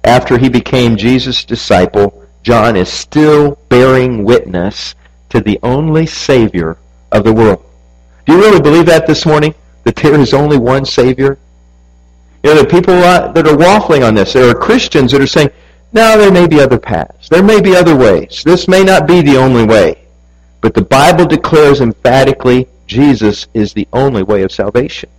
after 0.04 0.38
he 0.38 0.50
became 0.50 0.96
Jesus' 0.96 1.44
disciple, 1.44 2.26
John 2.44 2.76
is 2.76 2.90
still 2.90 3.60
bearing 3.70 4.24
witness 4.24 4.96
to 5.30 5.42
the 5.42 5.60
only 5.62 6.06
Savior 6.06 6.78
of 7.12 7.24
the 7.24 7.34
world. 7.34 7.64
Do 8.26 8.34
you 8.34 8.40
really 8.40 8.62
believe 8.62 8.86
that 8.88 9.08
this 9.08 9.26
morning? 9.26 9.54
That 9.84 9.96
there 9.96 10.20
is 10.20 10.34
only 10.34 10.58
one 10.58 10.86
Savior? 10.86 11.38
You 12.44 12.50
know, 12.50 12.56
there 12.56 12.64
are 12.64 12.70
people 12.70 12.96
that 12.96 13.38
are 13.38 13.58
waffling 13.58 14.08
on 14.08 14.16
this. 14.16 14.34
There 14.34 14.50
are 14.50 14.56
Christians 14.56 15.12
that 15.12 15.22
are 15.22 15.28
saying, 15.28 15.50
no, 15.94 16.18
there 16.18 16.32
may 16.32 16.48
be 16.48 16.60
other 16.60 16.80
paths. 16.80 17.30
There 17.30 17.44
may 17.44 17.62
be 17.62 17.76
other 17.76 17.96
ways. 17.96 18.44
This 18.46 18.68
may 18.68 18.84
not 18.84 19.08
be 19.08 19.22
the 19.22 19.38
only 19.38 19.66
way. 19.66 20.08
But 20.62 20.74
the 20.74 20.84
Bible 20.84 21.26
declares 21.26 21.82
emphatically 21.82 22.68
Jesus 22.88 23.48
is 23.54 23.74
the 23.74 23.88
only 23.92 24.24
way 24.24 24.44
of 24.44 24.52
salvation. 24.52 25.10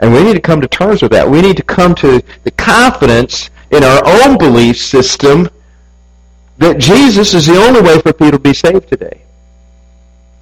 And 0.00 0.12
we 0.12 0.22
need 0.22 0.34
to 0.34 0.40
come 0.40 0.60
to 0.60 0.68
terms 0.68 1.02
with 1.02 1.12
that. 1.12 1.28
We 1.28 1.42
need 1.42 1.56
to 1.58 1.62
come 1.62 1.94
to 1.96 2.22
the 2.44 2.50
confidence 2.52 3.50
in 3.70 3.84
our 3.84 4.02
own 4.04 4.38
belief 4.38 4.78
system 4.78 5.48
that 6.58 6.78
Jesus 6.78 7.34
is 7.34 7.46
the 7.46 7.56
only 7.56 7.80
way 7.80 8.00
for 8.00 8.12
people 8.12 8.32
to 8.32 8.38
be 8.38 8.54
saved 8.54 8.88
today. 8.88 9.22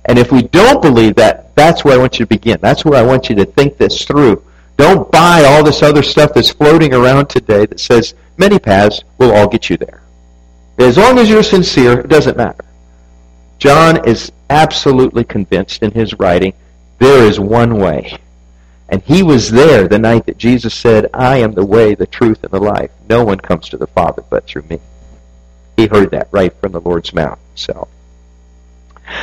And 0.05 0.19
if 0.19 0.33
we 0.33 0.43
don't 0.43 0.81
believe 0.81 1.15
that, 1.17 1.55
that's 1.55 1.85
where 1.85 1.95
I 1.95 1.99
want 1.99 2.19
you 2.19 2.25
to 2.25 2.29
begin. 2.29 2.59
That's 2.61 2.85
where 2.85 2.99
I 2.99 3.03
want 3.03 3.29
you 3.29 3.37
to 3.37 3.45
think 3.45 3.77
this 3.77 4.05
through. 4.05 4.43
Don't 4.79 5.11
buy 5.11 5.45
all 5.45 5.65
this 5.65 5.83
other 5.83 6.03
stuff 6.03 6.33
that's 6.33 6.51
floating 6.51 6.95
around 6.95 7.27
today 7.27 7.67
that 7.67 7.81
says 7.81 8.15
many 8.37 8.59
paths 8.59 9.03
will 9.19 9.35
all 9.35 9.49
get 9.49 9.69
you 9.69 9.77
there. 9.77 10.03
As 10.79 10.97
long 10.97 11.19
as 11.19 11.29
you're 11.29 11.43
sincere, 11.43 12.01
it 12.01 12.09
doesn't 12.09 12.37
matter. 12.37 12.65
John 13.59 14.09
is 14.09 14.31
absolutely 14.49 15.25
convinced 15.25 15.83
in 15.83 15.91
his 15.91 16.15
writing 16.21 16.55
there 16.99 17.25
is 17.25 17.41
one 17.41 17.79
way. 17.79 18.19
And 18.89 19.03
he 19.03 19.23
was 19.23 19.51
there 19.51 19.87
the 19.87 19.99
night 19.99 20.27
that 20.27 20.39
Jesus 20.39 20.75
said, 20.75 21.11
I 21.13 21.39
am 21.39 21.53
the 21.53 21.65
way, 21.65 21.95
the 21.95 22.07
truth, 22.07 22.43
and 22.43 22.53
the 22.53 22.61
life. 22.61 22.91
No 23.09 23.25
one 23.25 23.39
comes 23.39 23.69
to 23.69 23.77
the 23.77 23.87
Father 23.89 24.25
but 24.31 24.47
through 24.47 24.63
me. 24.63 24.81
He 25.77 25.87
heard 25.87 26.11
that 26.13 26.29
right 26.31 26.53
from 26.61 26.73
the 26.73 26.81
Lord's 26.81 27.13
mouth 27.13 27.39
himself. 27.51 27.89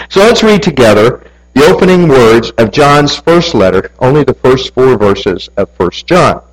So 0.09 0.19
let's 0.19 0.43
read 0.43 0.61
together 0.61 1.23
the 1.55 1.65
opening 1.67 2.09
words 2.09 2.51
of 2.57 2.69
John's 2.69 3.15
first 3.15 3.55
letter, 3.55 3.89
only 3.99 4.25
the 4.25 4.33
first 4.33 4.73
four 4.73 4.97
verses 4.97 5.49
of 5.55 5.69
1 5.77 5.91
John. 6.05 6.43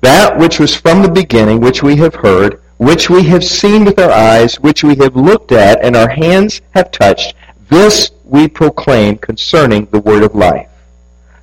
That 0.00 0.38
which 0.38 0.58
was 0.58 0.74
from 0.74 1.02
the 1.02 1.10
beginning, 1.10 1.60
which 1.60 1.82
we 1.82 1.96
have 1.96 2.14
heard, 2.14 2.62
which 2.78 3.10
we 3.10 3.24
have 3.24 3.44
seen 3.44 3.84
with 3.84 3.98
our 3.98 4.10
eyes, 4.10 4.58
which 4.60 4.82
we 4.82 4.96
have 4.96 5.14
looked 5.14 5.52
at, 5.52 5.84
and 5.84 5.94
our 5.94 6.08
hands 6.08 6.62
have 6.70 6.90
touched, 6.90 7.34
this 7.68 8.10
we 8.24 8.48
proclaim 8.48 9.18
concerning 9.18 9.84
the 9.86 10.00
word 10.00 10.22
of 10.22 10.34
life. 10.34 10.70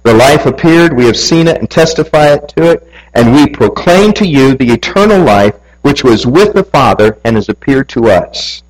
The 0.01 0.13
life 0.15 0.47
appeared, 0.47 0.97
we 0.97 1.05
have 1.05 1.17
seen 1.17 1.47
it 1.47 1.59
and 1.59 1.69
testify 1.69 2.33
it 2.33 2.47
to 2.57 2.71
it, 2.71 2.87
and 3.13 3.33
we 3.35 3.45
proclaim 3.45 4.11
to 4.13 4.25
you 4.25 4.55
the 4.55 4.71
eternal 4.71 5.23
life 5.23 5.55
which 5.83 6.03
was 6.03 6.25
with 6.25 6.53
the 6.53 6.63
Father 6.63 7.19
and 7.25 7.35
has 7.35 7.47
appeared 7.47 7.89
to 7.89 8.09
us. 8.09 8.63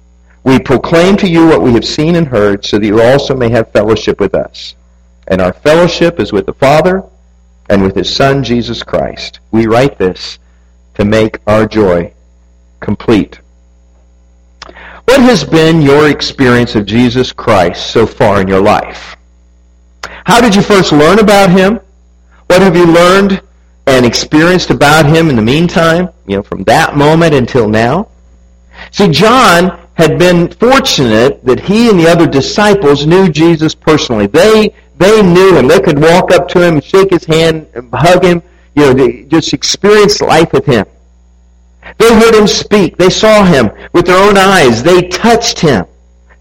We 0.46 0.60
proclaim 0.60 1.18
to 1.18 1.28
you 1.28 1.48
what 1.48 1.64
we 1.64 1.74
have 1.74 1.84
seen 1.84 2.16
and 2.16 2.28
heard, 2.28 2.64
so 2.64 2.78
that 2.78 2.86
you 2.86 3.02
also 3.02 3.36
may 3.36 3.50
have 3.50 3.72
fellowship 3.72 4.20
with 4.20 4.36
us. 4.36 4.76
And 5.28 5.42
our 5.42 5.52
fellowship 5.52 6.20
is 6.20 6.32
with 6.32 6.46
the 6.46 6.54
Father 6.54 7.04
and 7.68 7.82
with 7.82 7.96
His 7.96 8.16
Son, 8.16 8.44
Jesus 8.44 8.84
Christ. 8.84 9.40
We 9.50 9.66
write 9.66 9.98
this 9.98 10.38
to 10.94 11.04
make 11.04 11.40
our 11.48 11.66
joy 11.66 12.14
complete. 12.80 13.40
What 15.06 15.20
has 15.22 15.44
been 15.44 15.82
your 15.82 16.12
experience 16.12 16.76
of 16.76 16.86
Jesus 16.86 17.32
Christ 17.32 17.90
so 17.90 18.06
far 18.06 18.40
in 18.40 18.48
your 18.48 18.62
life? 18.62 19.16
How 20.26 20.40
did 20.42 20.56
you 20.56 20.62
first 20.62 20.92
learn 20.92 21.18
about 21.18 21.50
Him? 21.50 21.80
What 22.48 22.62
have 22.62 22.76
you 22.76 22.86
learned 22.86 23.42
and 23.88 24.06
experienced 24.06 24.70
about 24.70 25.08
Him 25.08 25.28
in 25.32 25.36
the 25.38 25.42
meantime, 25.42 26.10
you 26.28 26.36
know, 26.36 26.44
from 26.44 26.64
that 26.66 26.96
moment 26.96 27.34
until 27.34 27.68
now? 27.68 28.10
See, 28.92 29.10
John 29.10 29.85
had 29.96 30.20
been 30.20 30.50
fortunate 30.52 31.44
that 31.46 31.60
he 31.60 31.90
and 31.90 32.00
the 32.00 32.08
other 32.08 32.28
disciples 32.28 33.06
knew 33.06 33.30
Jesus 33.30 33.74
personally. 33.74 34.28
They 34.28 34.74
they 34.98 35.22
knew 35.22 35.56
him. 35.56 35.68
They 35.68 35.80
could 35.80 36.00
walk 36.00 36.32
up 36.32 36.48
to 36.50 36.62
him, 36.62 36.76
and 36.76 36.84
shake 36.84 37.10
his 37.10 37.26
hand, 37.26 37.68
hug 37.92 38.24
him, 38.24 38.42
you 38.76 38.84
know, 38.84 38.94
they 38.94 39.24
just 39.24 39.54
experience 39.54 40.22
life 40.22 40.52
with 40.54 40.66
him. 40.66 40.86
They 41.98 42.14
heard 42.14 42.36
him 42.36 42.48
speak. 42.48 42.98
They 42.98 43.10
saw 43.10 43.44
him 43.44 43.70
with 43.94 44.06
their 44.06 44.22
own 44.22 44.38
eyes. 44.38 44.84
They 44.84 45.08
touched 45.08 45.60
him. 45.60 45.86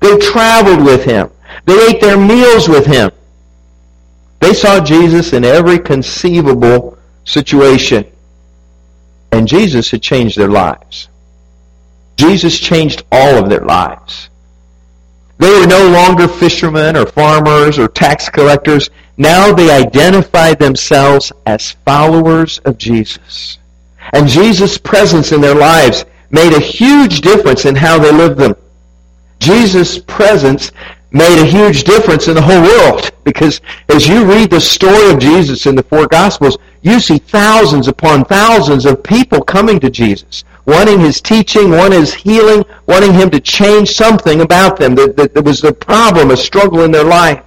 They 0.01 0.17
traveled 0.19 0.85
with 0.85 1.05
him. 1.05 1.31
They 1.65 1.87
ate 1.89 2.01
their 2.01 2.19
meals 2.19 2.69
with 2.69 2.87
him. 2.87 3.11
They 4.41 4.53
saw 4.53 4.81
Jesus 4.81 5.33
in 5.33 5.45
every 5.45 5.79
conceivable 5.79 6.99
situation. 7.25 8.05
And 9.33 9.47
Jesus 9.47 9.91
had 9.91 10.03
changed 10.03 10.37
their 10.37 10.49
lives. 10.49 11.09
Jesus 12.17 12.59
changed 12.59 13.05
all 13.11 13.37
of 13.37 13.49
their 13.49 13.65
lives. 13.65 14.29
They 15.39 15.51
were 15.51 15.67
no 15.67 15.89
longer 15.89 16.29
fishermen 16.29 16.97
or 16.97 17.07
farmers 17.07 17.79
or 17.79 17.89
tax 17.89 18.29
collectors. 18.29 18.91
Now 19.17 19.53
they 19.53 19.71
identified 19.71 20.59
themselves 20.59 21.33
as 21.47 21.73
followers 21.85 22.61
of 22.61 22.79
Jesus. 22.79 23.59
And 24.13 24.29
Jesus' 24.29 24.79
presence 24.79 25.33
in 25.33 25.41
their 25.41 25.55
lives 25.55 26.05
made 26.31 26.53
a 26.53 26.61
huge 26.61 27.21
difference 27.21 27.65
in 27.65 27.75
how 27.75 27.99
they 27.99 28.13
lived 28.13 28.39
them. 28.39 28.55
Jesus' 29.41 29.99
presence 29.99 30.73
made 31.15 31.41
a 31.41 31.47
huge 31.47 31.85
difference 31.85 32.29
in 32.29 32.35
the 32.35 32.43
whole 32.43 32.61
world 32.61 33.11
because 33.25 33.63
as 33.89 34.07
you 34.07 34.25
read 34.25 34.51
the 34.51 34.61
story 34.61 35.11
of 35.11 35.19
Jesus 35.19 35.65
in 35.65 35.75
the 35.75 35.83
four 35.85 36.07
Gospels, 36.07 36.59
you 36.83 37.01
see 37.01 37.19
thousands 37.19 37.89
upon 37.89 38.25
thousands 38.27 38.85
of 38.85 39.03
people 39.03 39.41
coming 39.43 39.81
to 39.81 39.91
Jesus 39.91 40.45
wanting 40.67 41.01
his 41.01 41.21
teaching, 41.21 41.71
wanting 41.71 42.01
his 42.01 42.15
healing, 42.15 42.65
wanting 42.87 43.13
him 43.13 43.31
to 43.31 43.41
change 43.41 43.91
something 43.91 44.41
about 44.41 44.79
them. 44.79 44.95
That, 44.95 45.17
that 45.17 45.35
there 45.35 45.43
was 45.43 45.63
a 45.65 45.73
problem, 45.73 46.31
a 46.31 46.37
struggle 46.37 46.83
in 46.83 46.91
their 46.91 47.05
life. 47.05 47.43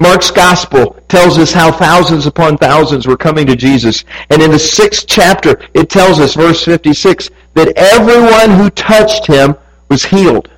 Mark's 0.00 0.30
gospel 0.30 0.96
tells 1.08 1.38
us 1.38 1.52
how 1.52 1.72
thousands 1.72 2.26
upon 2.26 2.56
thousands 2.56 3.06
were 3.06 3.16
coming 3.16 3.46
to 3.48 3.56
Jesus. 3.56 4.04
And 4.30 4.40
in 4.40 4.52
the 4.52 4.58
sixth 4.58 5.06
chapter, 5.08 5.60
it 5.74 5.90
tells 5.90 6.20
us, 6.20 6.34
verse 6.34 6.64
56, 6.64 7.30
that 7.54 7.72
everyone 7.76 8.56
who 8.56 8.70
touched 8.70 9.26
him 9.26 9.56
was 9.88 10.04
healed. 10.04 10.48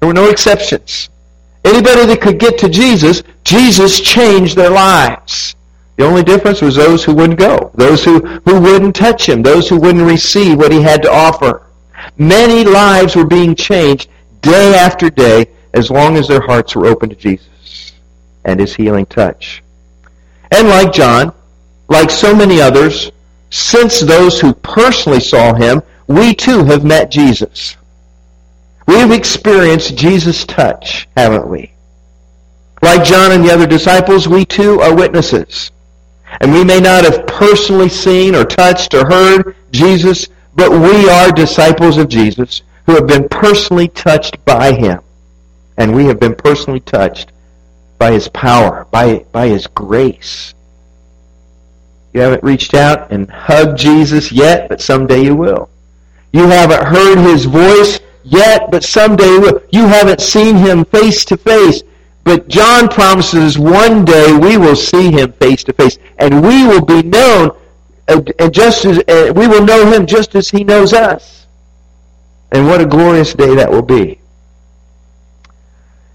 There 0.00 0.08
were 0.08 0.14
no 0.14 0.30
exceptions. 0.30 1.10
Anybody 1.64 2.06
that 2.06 2.20
could 2.20 2.38
get 2.38 2.58
to 2.58 2.68
Jesus, 2.68 3.22
Jesus 3.44 4.00
changed 4.00 4.56
their 4.56 4.70
lives. 4.70 5.54
The 5.96 6.04
only 6.04 6.22
difference 6.22 6.60
was 6.60 6.74
those 6.74 7.04
who 7.04 7.14
wouldn't 7.14 7.38
go, 7.38 7.70
those 7.74 8.04
who, 8.04 8.18
who 8.18 8.60
wouldn't 8.60 8.96
touch 8.96 9.28
him, 9.28 9.42
those 9.42 9.68
who 9.68 9.78
wouldn't 9.78 10.08
receive 10.08 10.58
what 10.58 10.72
he 10.72 10.80
had 10.80 11.02
to 11.02 11.12
offer. 11.12 11.66
Many 12.16 12.64
lives 12.64 13.14
were 13.14 13.26
being 13.26 13.54
changed 13.54 14.08
day 14.40 14.74
after 14.74 15.10
day 15.10 15.46
as 15.74 15.90
long 15.90 16.16
as 16.16 16.28
their 16.28 16.40
hearts 16.40 16.74
were 16.74 16.86
open 16.86 17.08
to 17.10 17.16
Jesus 17.16 17.92
and 18.44 18.58
his 18.58 18.74
healing 18.74 19.06
touch. 19.06 19.62
And 20.50 20.68
like 20.68 20.92
John, 20.92 21.32
like 21.88 22.10
so 22.10 22.34
many 22.34 22.60
others, 22.60 23.12
since 23.50 24.00
those 24.00 24.40
who 24.40 24.54
personally 24.54 25.20
saw 25.20 25.54
him, 25.54 25.82
we 26.06 26.34
too 26.34 26.64
have 26.64 26.84
met 26.84 27.10
Jesus. 27.10 27.76
We've 28.86 29.12
experienced 29.12 29.96
Jesus' 29.96 30.44
touch, 30.44 31.08
haven't 31.16 31.48
we? 31.48 31.72
Like 32.82 33.04
John 33.04 33.32
and 33.32 33.44
the 33.44 33.52
other 33.52 33.66
disciples, 33.66 34.26
we 34.26 34.44
too 34.44 34.80
are 34.80 34.94
witnesses. 34.94 35.70
And 36.40 36.52
we 36.52 36.64
may 36.64 36.80
not 36.80 37.04
have 37.04 37.26
personally 37.26 37.88
seen 37.88 38.34
or 38.34 38.44
touched 38.44 38.94
or 38.94 39.08
heard 39.08 39.54
Jesus, 39.70 40.28
but 40.54 40.70
we 40.72 41.08
are 41.08 41.30
disciples 41.30 41.96
of 41.96 42.08
Jesus 42.08 42.62
who 42.86 42.94
have 42.94 43.06
been 43.06 43.28
personally 43.28 43.88
touched 43.88 44.44
by 44.44 44.72
him. 44.72 45.00
And 45.76 45.94
we 45.94 46.06
have 46.06 46.18
been 46.18 46.34
personally 46.34 46.80
touched 46.80 47.32
by 47.98 48.12
his 48.12 48.28
power, 48.28 48.86
by, 48.90 49.24
by 49.30 49.46
his 49.46 49.66
grace. 49.68 50.54
You 52.12 52.20
haven't 52.20 52.42
reached 52.42 52.74
out 52.74 53.12
and 53.12 53.30
hugged 53.30 53.78
Jesus 53.78 54.32
yet, 54.32 54.68
but 54.68 54.80
someday 54.80 55.22
you 55.22 55.36
will. 55.36 55.70
You 56.32 56.46
haven't 56.48 56.84
heard 56.84 57.18
his 57.18 57.44
voice 57.44 58.00
yet, 58.24 58.70
but 58.70 58.84
someday 58.84 59.38
you 59.70 59.86
haven't 59.86 60.20
seen 60.20 60.56
him 60.56 60.84
face 60.84 61.24
to 61.26 61.36
face, 61.36 61.82
but 62.24 62.48
John 62.48 62.88
promises 62.88 63.58
one 63.58 64.04
day 64.04 64.32
we 64.32 64.56
will 64.56 64.76
see 64.76 65.10
him 65.10 65.32
face 65.32 65.64
to 65.64 65.72
face, 65.72 65.98
and 66.18 66.42
we 66.42 66.66
will 66.66 66.84
be 66.84 67.02
known, 67.02 67.50
and 68.08 68.54
just 68.54 68.84
as 68.84 68.98
we 69.34 69.46
will 69.48 69.64
know 69.64 69.90
him 69.90 70.06
just 70.06 70.34
as 70.34 70.50
he 70.50 70.64
knows 70.64 70.92
us. 70.92 71.46
And 72.52 72.66
what 72.66 72.80
a 72.80 72.86
glorious 72.86 73.32
day 73.32 73.54
that 73.54 73.70
will 73.70 73.82
be. 73.82 74.18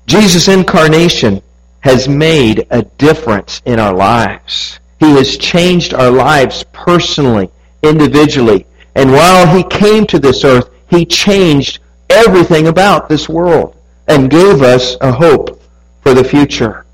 Jesus' 0.05 0.47
incarnation 0.47 1.41
has 1.81 2.07
made 2.07 2.67
a 2.69 2.83
difference 2.83 3.61
in 3.65 3.79
our 3.79 3.93
lives. 3.93 4.79
He 4.99 5.11
has 5.11 5.37
changed 5.37 5.93
our 5.93 6.11
lives 6.11 6.63
personally, 6.71 7.49
individually. 7.83 8.65
And 8.95 9.11
while 9.11 9.47
he 9.47 9.63
came 9.63 10.05
to 10.07 10.19
this 10.19 10.43
earth, 10.43 10.69
he 10.89 11.05
changed 11.05 11.79
everything 12.09 12.67
about 12.67 13.09
this 13.09 13.27
world 13.27 13.75
and 14.07 14.29
gave 14.29 14.61
us 14.61 14.95
a 15.01 15.11
hope 15.11 15.61
for 16.01 16.13
the 16.13 16.23
future. 16.23 16.85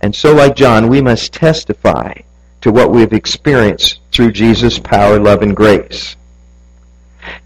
And 0.00 0.14
so, 0.14 0.34
like 0.34 0.56
John, 0.56 0.88
we 0.88 1.00
must 1.00 1.32
testify 1.32 2.14
to 2.62 2.72
what 2.72 2.90
we've 2.90 3.12
experienced 3.12 4.00
through 4.12 4.32
Jesus' 4.32 4.78
power, 4.78 5.18
love, 5.18 5.42
and 5.42 5.54
grace. 5.54 6.16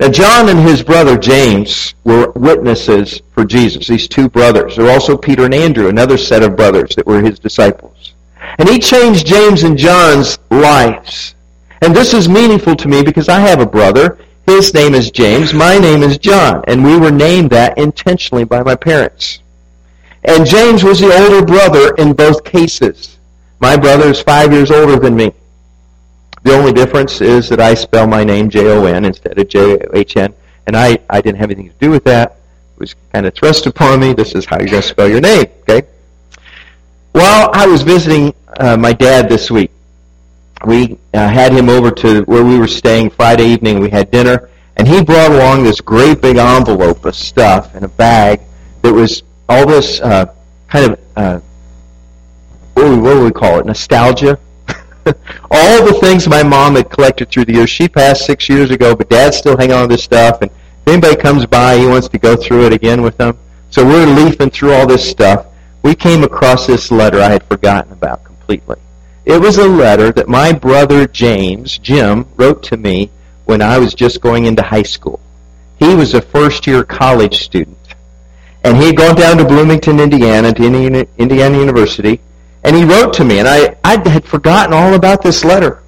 Now, 0.01 0.09
John 0.09 0.49
and 0.49 0.61
his 0.61 0.83
brother 0.83 1.19
James 1.19 1.95
were 2.05 2.31
witnesses 2.33 3.21
for 3.33 3.45
Jesus, 3.45 3.87
these 3.87 4.09
two 4.09 4.29
brothers. 4.29 4.77
There 4.77 4.87
were 4.87 4.93
also 4.93 5.17
Peter 5.17 5.45
and 5.45 5.55
Andrew, 5.55 5.89
another 5.89 6.17
set 6.17 6.43
of 6.43 6.57
brothers 6.57 6.95
that 6.97 7.07
were 7.07 7.21
his 7.21 7.39
disciples. 7.39 8.15
And 8.59 8.69
he 8.69 8.79
changed 8.79 9.27
James 9.27 9.63
and 9.65 9.77
John's 9.77 10.39
lives. 10.51 11.35
And 11.83 11.95
this 11.95 12.15
is 12.15 12.29
meaningful 12.29 12.77
to 12.77 12.89
me 12.89 13.03
because 13.03 13.29
I 13.29 13.41
have 13.41 13.61
a 13.61 13.67
brother. 13.67 14.19
His 14.47 14.75
name 14.75 14.95
is 14.95 15.11
James. 15.11 15.55
My 15.55 15.79
name 15.79 16.03
is 16.03 16.19
John. 16.19 16.63
And 16.67 16.85
we 16.85 16.99
were 16.99 17.11
named 17.11 17.51
that 17.51 17.79
intentionally 17.79 18.45
by 18.45 18.63
my 18.63 18.75
parents. 18.75 19.41
And 20.25 20.47
James 20.47 20.85
was 20.85 21.01
the 21.01 21.13
older 21.13 21.45
brother 21.45 21.95
in 21.97 22.13
both 22.13 22.45
cases. 22.45 23.19
My 23.61 23.77
brother 23.77 24.09
is 24.09 24.21
five 24.21 24.53
years 24.53 24.71
older 24.71 24.99
than 24.99 25.17
me. 25.17 25.33
The 26.43 26.55
only 26.55 26.73
difference 26.73 27.23
is 27.23 27.49
that 27.49 27.61
I 27.61 27.73
spell 27.73 28.07
my 28.07 28.23
name 28.23 28.51
J-O-N 28.51 29.07
instead 29.07 29.39
of 29.39 29.49
J-O-H-N, 29.49 30.35
and 30.67 30.77
I, 30.77 30.99
I 31.09 31.23
didn't 31.23 31.39
have 31.39 31.51
anything 31.51 31.71
to 31.71 31.79
do 31.81 31.91
with 31.91 32.05
that. 32.05 32.37
It 32.75 32.81
was 32.81 32.95
kind 33.15 33.25
of 33.25 33.35
thrust 33.35 33.65
upon 33.67 34.01
me. 34.01 34.13
This 34.13 34.35
is 34.35 34.45
how 34.45 34.59
you're 34.59 34.69
going 34.69 34.83
to 34.83 34.89
spell 34.89 35.09
your 35.09 35.23
name, 35.23 35.47
okay? 35.63 35.89
Well, 37.15 37.51
I 37.55 37.67
was 37.67 37.81
visiting 37.81 38.35
uh, 38.59 38.77
my 38.77 38.93
dad 38.93 39.29
this 39.31 39.51
week. 39.51 39.71
We 40.67 40.99
uh, 41.13 41.29
had 41.29 41.53
him 41.53 41.69
over 41.69 41.91
to 41.91 42.23
where 42.23 42.45
we 42.45 42.59
were 42.59 42.69
staying 42.69 43.11
Friday 43.11 43.47
evening. 43.47 43.81
We 43.81 43.91
had 43.91 44.11
dinner, 44.11 44.49
and 44.77 44.89
he 44.89 45.03
brought 45.03 45.31
along 45.31 45.65
this 45.65 45.81
great 45.81 46.23
big 46.23 46.37
envelope 46.37 47.05
of 47.05 47.15
stuff 47.15 47.75
in 47.75 47.85
a 47.85 47.89
bag 47.89 48.41
that 48.83 48.93
was 48.93 49.23
all 49.49 49.67
this 49.67 50.01
uh, 50.01 50.27
kind 50.69 50.93
of, 50.93 51.01
uh, 51.17 51.41
what, 52.75 52.89
would, 52.89 53.01
what 53.01 53.25
we 53.25 53.31
call 53.31 53.61
it, 53.61 53.67
nostalgia? 53.67 54.39
all 55.51 55.85
the 55.85 55.99
things 56.01 56.27
my 56.27 56.43
mom 56.43 56.77
had 56.77 56.91
collected 56.91 57.31
through 57.31 57.45
the 57.45 57.53
years. 57.53 57.71
She 57.71 57.89
passed 57.89 58.25
six 58.25 58.49
years 58.49 58.71
ago, 58.71 58.97
but 58.97 59.09
Dad's 59.09 59.37
still 59.37 59.57
hanging 59.57 59.75
on 59.75 59.89
to 59.89 59.95
this 59.95 60.05
stuff. 60.05 60.41
And 60.43 60.51
if 60.51 60.89
anybody 60.89 61.17
comes 61.17 61.47
by, 61.47 61.77
he 61.77 61.87
wants 61.87 62.09
to 62.09 62.19
go 62.19 62.37
through 62.37 62.67
it 62.67 62.73
again 62.73 63.03
with 63.03 63.17
them. 63.19 63.37
So 63.71 63.85
we're 63.85 64.07
leafing 64.07 64.51
through 64.51 64.73
all 64.73 64.87
this 64.87 65.09
stuff. 65.09 65.47
We 65.83 65.95
came 65.95 66.25
across 66.25 66.67
this 66.67 66.91
letter 66.91 67.21
I 67.21 67.29
had 67.29 67.43
forgotten 67.45 67.93
about 67.93 68.25
completely. 68.25 68.77
It 69.25 69.41
was 69.41 69.59
a 69.59 69.67
letter 69.67 70.13
that 70.13 70.29
my 70.29 70.53
brother 70.53 71.07
James, 71.07 71.79
Jim, 71.79 72.27
wrote 72.37 72.63
to 72.65 72.77
me 72.77 73.11
when 73.47 73.63
I 73.63 73.79
was 73.79 73.95
just 73.95 74.21
going 74.21 74.45
into 74.45 74.63
high 74.63 74.83
school. 74.83 75.21
He 75.79 75.95
was 75.95 76.15
a 76.15 76.21
first 76.21 76.67
year 76.67 76.85
college 76.85 77.43
student. 77.43 77.77
And 78.65 78.77
he 78.77 78.87
had 78.87 78.97
gone 78.97 79.15
down 79.15 79.37
to 79.39 79.45
Bloomington, 79.45 80.01
Indiana, 80.01 80.53
to 80.53 81.07
Indiana 81.19 81.59
University, 81.59 82.21
and 82.65 82.75
he 82.75 82.85
wrote 82.85 83.13
to 83.15 83.25
me, 83.25 83.39
and 83.39 83.49
I, 83.49 83.77
I 83.85 84.09
had 84.09 84.25
forgotten 84.25 84.73
all 84.73 84.95
about 84.95 85.23
this 85.23 85.45
letter. 85.45 85.83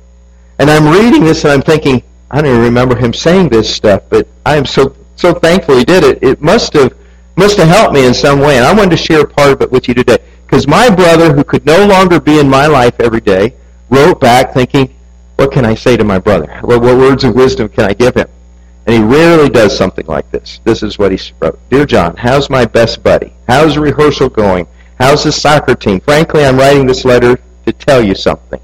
And 0.59 0.71
I'm 0.71 0.93
reading 0.93 1.25
this, 1.25 1.45
and 1.45 1.53
I'm 1.53 1.63
thinking, 1.63 2.03
I 2.31 2.43
don't 2.43 2.51
even 2.51 2.63
remember 2.63 2.97
him 2.97 3.15
saying 3.15 3.49
this 3.49 3.75
stuff, 3.75 4.03
but 4.11 4.29
I 4.45 4.57
am 4.57 4.67
so 4.67 4.95
so 5.17 5.33
thankful 5.33 5.77
he 5.77 5.85
did 5.85 6.05
it. 6.05 6.23
It 6.23 6.41
must 6.41 6.75
have 6.75 6.95
must 7.37 7.59
have 7.59 7.69
helped 7.69 7.95
me 7.95 8.07
in 8.07 8.15
some 8.15 8.41
way, 8.41 8.57
and 8.57 8.65
I 8.65 8.75
wanted 8.75 8.91
to 8.91 8.97
share 8.97 9.27
part 9.27 9.53
of 9.53 9.61
it 9.61 9.71
with 9.71 9.89
you 9.89 9.95
today. 9.95 10.19
Because 10.47 10.67
my 10.67 10.89
brother, 10.95 11.33
who 11.35 11.45
could 11.45 11.67
no 11.67 11.87
longer 11.87 12.21
be 12.21 12.39
in 12.39 12.49
my 12.49 12.67
life 12.67 12.99
every 13.01 13.21
day, 13.21 13.55
wrote 13.91 14.21
back 14.21 14.55
thinking, 14.55 14.95
what 15.37 15.53
can 15.53 15.65
I 15.65 15.75
say 15.75 15.97
to 15.97 16.05
my 16.05 16.19
brother? 16.19 16.61
What, 16.63 16.81
what 16.81 16.97
words 16.97 17.25
of 17.25 17.35
wisdom 17.35 17.69
can 17.69 17.85
I 17.85 17.93
give 17.93 18.15
him? 18.15 18.29
And 18.87 18.95
he 18.95 19.03
rarely 19.03 19.51
does 19.51 19.77
something 19.77 20.07
like 20.07 20.31
this. 20.31 20.61
This 20.65 20.83
is 20.83 20.99
what 20.99 21.13
he 21.13 21.33
wrote. 21.41 21.59
Dear 21.69 21.85
John, 21.85 22.17
how's 22.17 22.49
my 22.49 22.65
best 22.65 23.03
buddy? 23.03 23.33
How's 23.49 23.77
rehearsal 23.77 24.29
going? 24.29 24.67
How's 24.99 25.25
the 25.25 25.33
soccer 25.33 25.75
team? 25.75 26.01
Frankly, 26.01 26.45
I'm 26.45 26.57
writing 26.57 26.87
this 26.87 27.05
letter 27.05 27.39
to 27.67 27.73
tell 27.73 28.03
you 28.03 28.15
something. 28.15 28.61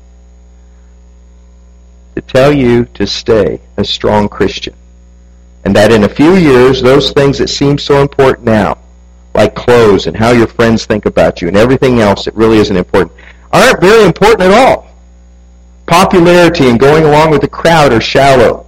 To 2.14 2.22
tell 2.22 2.52
you 2.52 2.84
to 2.94 3.06
stay 3.06 3.60
a 3.76 3.84
strong 3.84 4.28
Christian. 4.28 4.74
And 5.64 5.74
that 5.76 5.92
in 5.92 6.04
a 6.04 6.08
few 6.08 6.34
years, 6.34 6.82
those 6.82 7.12
things 7.12 7.38
that 7.38 7.48
seem 7.48 7.78
so 7.78 8.02
important 8.02 8.44
now, 8.44 8.78
like 9.34 9.54
clothes 9.54 10.06
and 10.06 10.16
how 10.16 10.30
your 10.30 10.46
friends 10.46 10.84
think 10.84 11.06
about 11.06 11.40
you 11.40 11.48
and 11.48 11.56
everything 11.56 12.00
else 12.00 12.24
that 12.24 12.34
really 12.34 12.58
isn't 12.58 12.76
important, 12.76 13.12
aren't 13.52 13.80
very 13.80 14.04
important 14.04 14.42
at 14.42 14.52
all. 14.52 14.88
Popularity 15.86 16.68
and 16.68 16.80
going 16.80 17.04
along 17.04 17.30
with 17.30 17.40
the 17.40 17.48
crowd 17.48 17.92
are 17.92 18.00
shallow. 18.00 18.66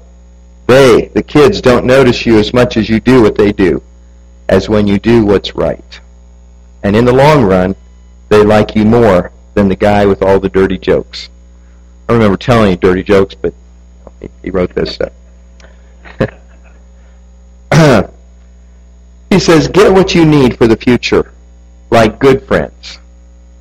They, 0.66 1.11
the 1.14 1.22
kids, 1.22 1.61
don't 1.61 1.85
notice 1.85 2.24
you 2.24 2.38
as 2.38 2.54
much 2.54 2.76
as 2.76 2.88
you 2.88 3.00
do 3.00 3.22
what 3.22 3.37
they 3.37 3.52
do, 3.52 3.83
as 4.48 4.68
when 4.68 4.87
you 4.87 4.98
do 4.98 5.24
what's 5.24 5.54
right. 5.54 6.00
And 6.83 6.94
in 6.94 7.04
the 7.04 7.12
long 7.12 7.44
run, 7.44 7.74
they 8.28 8.42
like 8.42 8.74
you 8.74 8.85
more 8.85 9.33
than 9.54 9.68
the 9.68 9.76
guy 9.76 10.07
with 10.07 10.22
all 10.22 10.38
the 10.38 10.48
dirty 10.48 10.78
jokes. 10.78 11.28
I 12.09 12.12
remember 12.12 12.37
telling 12.37 12.70
you 12.70 12.76
dirty 12.76 13.02
jokes, 13.02 13.35
but 13.35 13.54
he 14.42 14.50
wrote 14.50 14.74
this 14.74 14.94
stuff. 14.94 15.12
He 19.35 19.40
says, 19.40 19.66
get 19.66 19.92
what 19.92 20.14
you 20.14 20.25
need 20.25 20.57
for 20.57 20.68
the 20.68 20.77
future, 20.77 21.33
like 21.90 22.20
good 22.20 22.47
friends 22.47 23.01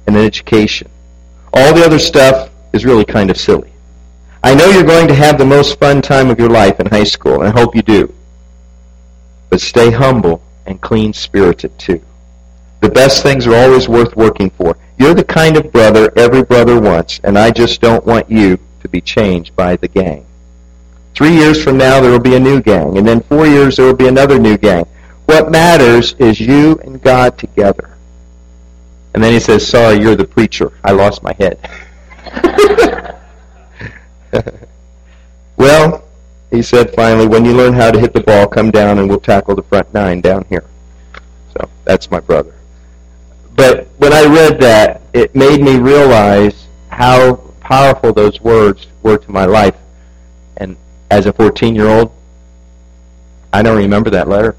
and 0.05 0.15
an 0.15 0.23
education. 0.23 0.87
All 1.51 1.73
the 1.73 1.83
other 1.83 1.97
stuff 1.97 2.51
is 2.73 2.85
really 2.85 3.05
kind 3.05 3.31
of 3.31 3.37
silly. 3.37 3.71
I 4.43 4.53
know 4.53 4.69
you're 4.69 4.83
going 4.83 5.07
to 5.07 5.15
have 5.15 5.39
the 5.39 5.45
most 5.45 5.79
fun 5.79 6.01
time 6.01 6.29
of 6.29 6.37
your 6.37 6.49
life 6.49 6.79
in 6.79 6.85
high 6.85 7.05
school, 7.05 7.41
and 7.41 7.45
I 7.45 7.59
hope 7.59 7.75
you 7.75 7.81
do. 7.81 8.13
But 9.49 9.61
stay 9.61 9.89
humble 9.89 10.43
and 10.67 10.79
clean-spirited, 10.79 11.79
too. 11.79 12.01
The 12.81 12.89
best 12.89 13.23
things 13.23 13.47
are 13.47 13.55
always 13.55 13.89
worth 13.89 14.15
working 14.15 14.51
for. 14.51 14.77
You're 14.99 15.15
the 15.15 15.23
kind 15.23 15.57
of 15.57 15.71
brother 15.71 16.11
every 16.15 16.43
brother 16.43 16.79
wants, 16.79 17.19
and 17.23 17.37
I 17.37 17.49
just 17.49 17.81
don't 17.81 18.05
want 18.05 18.29
you 18.29 18.59
to 18.81 18.89
be 18.89 19.01
changed 19.01 19.55
by 19.55 19.75
the 19.77 19.87
gang. 19.87 20.25
Three 21.15 21.33
years 21.33 21.63
from 21.63 21.77
now, 21.77 21.99
there 21.99 22.11
will 22.11 22.19
be 22.19 22.35
a 22.35 22.39
new 22.39 22.61
gang, 22.61 22.97
and 22.97 23.07
then 23.07 23.21
four 23.21 23.47
years, 23.47 23.77
there 23.77 23.85
will 23.85 23.95
be 23.95 24.07
another 24.07 24.37
new 24.37 24.57
gang. 24.57 24.85
What 25.25 25.51
matters 25.51 26.13
is 26.19 26.39
you 26.39 26.79
and 26.83 27.01
God 27.01 27.37
together. 27.37 27.97
And 29.13 29.23
then 29.23 29.31
he 29.31 29.39
says, 29.39 29.65
Sorry, 29.67 29.99
you're 29.99 30.15
the 30.15 30.25
preacher. 30.25 30.71
I 30.83 30.91
lost 30.91 31.23
my 31.23 31.33
head. 31.33 31.59
well, 35.57 36.03
he 36.51 36.61
said 36.61 36.93
finally, 36.93 37.27
when 37.27 37.45
you 37.45 37.53
learn 37.53 37.73
how 37.73 37.91
to 37.91 37.99
hit 37.99 38.13
the 38.13 38.21
ball, 38.21 38.47
come 38.47 38.71
down 38.71 38.99
and 38.99 39.09
we'll 39.09 39.19
tackle 39.19 39.55
the 39.55 39.63
front 39.63 39.91
nine 39.93 40.21
down 40.21 40.45
here. 40.49 40.65
So 41.53 41.69
that's 41.83 42.11
my 42.11 42.19
brother. 42.19 42.53
But 43.55 43.87
when 43.97 44.13
I 44.13 44.25
read 44.25 44.59
that, 44.61 45.01
it 45.13 45.35
made 45.35 45.61
me 45.61 45.77
realize 45.77 46.67
how 46.89 47.35
powerful 47.59 48.13
those 48.13 48.41
words 48.41 48.87
were 49.01 49.17
to 49.17 49.31
my 49.31 49.45
life. 49.45 49.75
And 50.57 50.75
as 51.09 51.25
a 51.25 51.33
14-year-old, 51.33 52.11
I 53.51 53.61
don't 53.61 53.77
remember 53.77 54.09
that 54.11 54.27
letter. 54.27 54.55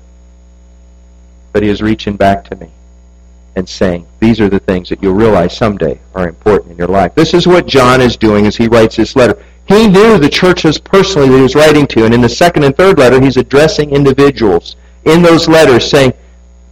But 1.54 1.62
he 1.62 1.68
is 1.68 1.80
reaching 1.80 2.16
back 2.16 2.44
to 2.46 2.56
me 2.56 2.68
and 3.54 3.66
saying, 3.68 4.06
these 4.18 4.40
are 4.40 4.48
the 4.48 4.58
things 4.58 4.88
that 4.88 5.00
you'll 5.00 5.14
realize 5.14 5.56
someday 5.56 6.00
are 6.12 6.28
important 6.28 6.72
in 6.72 6.78
your 6.78 6.88
life. 6.88 7.14
This 7.14 7.32
is 7.32 7.46
what 7.46 7.68
John 7.68 8.00
is 8.00 8.16
doing 8.16 8.46
as 8.46 8.56
he 8.56 8.66
writes 8.66 8.96
this 8.96 9.14
letter. 9.14 9.40
He 9.68 9.86
knew 9.86 10.18
the 10.18 10.28
churches 10.28 10.78
personally 10.78 11.28
that 11.28 11.36
he 11.36 11.42
was 11.42 11.54
writing 11.54 11.86
to, 11.86 12.04
and 12.04 12.12
in 12.12 12.20
the 12.20 12.28
second 12.28 12.64
and 12.64 12.76
third 12.76 12.98
letter, 12.98 13.20
he's 13.20 13.36
addressing 13.36 13.92
individuals 13.92 14.74
in 15.04 15.22
those 15.22 15.46
letters 15.46 15.88
saying, 15.88 16.12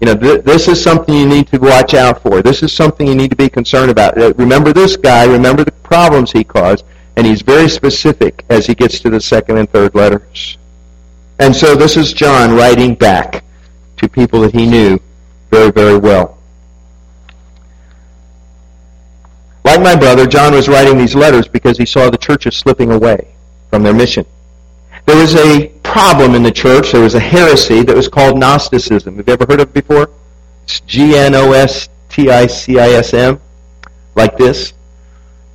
you 0.01 0.07
know, 0.07 0.17
th- 0.17 0.43
this 0.45 0.67
is 0.67 0.83
something 0.83 1.15
you 1.15 1.29
need 1.29 1.47
to 1.47 1.59
watch 1.59 1.95
out 1.95 2.21
for. 2.21 2.43
This 2.43 2.65
is 2.65 2.73
something 2.73 3.07
you 3.07 3.15
need 3.15 3.31
to 3.31 3.37
be 3.37 3.49
concerned 3.49 3.93
about. 3.93 4.21
Uh, 4.21 4.35
remember 4.35 4.73
this 4.73 4.97
guy. 4.97 5.25
Remember 5.25 5.63
the 5.63 5.71
problems 5.71 6.33
he 6.33 6.43
caused. 6.43 6.85
And 7.15 7.25
he's 7.25 7.43
very 7.43 7.69
specific 7.69 8.45
as 8.49 8.67
he 8.67 8.75
gets 8.75 8.99
to 9.01 9.11
the 9.11 9.21
second 9.21 9.59
and 9.59 9.71
third 9.71 9.95
letters. 9.95 10.59
And 11.39 11.55
so 11.55 11.77
this 11.77 11.97
is 11.97 12.13
John 12.13 12.57
writing 12.57 12.97
back 12.97 13.45
to 14.03 14.09
people 14.09 14.41
that 14.41 14.53
he 14.53 14.67
knew 14.67 14.99
very, 15.51 15.71
very 15.71 15.97
well. 15.97 16.37
Like 19.65 19.81
my 19.81 19.97
brother, 19.97 20.27
John 20.27 20.53
was 20.53 20.69
writing 20.69 20.99
these 20.99 21.15
letters 21.15 21.49
because 21.49 21.79
he 21.79 21.87
saw 21.87 22.11
the 22.11 22.19
churches 22.19 22.57
slipping 22.57 22.91
away 22.91 23.33
from 23.71 23.85
their 23.85 23.95
mission. 23.95 24.27
There 25.07 25.17
was 25.17 25.37
a 25.37 25.69
problem 25.83 26.35
in 26.35 26.43
the 26.43 26.51
church. 26.51 26.93
There 26.93 27.03
was 27.03 27.15
a 27.15 27.21
heresy 27.21 27.83
that 27.85 27.97
was 27.97 28.09
called 28.09 28.39
Gnosticism. 28.39 29.17
Have 29.17 29.27
you 29.27 29.33
ever 29.33 29.47
heard 29.49 29.61
of 29.61 29.69
it 29.69 29.75
before? 29.75 30.11
It's 30.65 30.81
G-N-O-S-T-I-C-I-S-M, 30.81 33.41
like 34.17 34.37
this. 34.37 34.73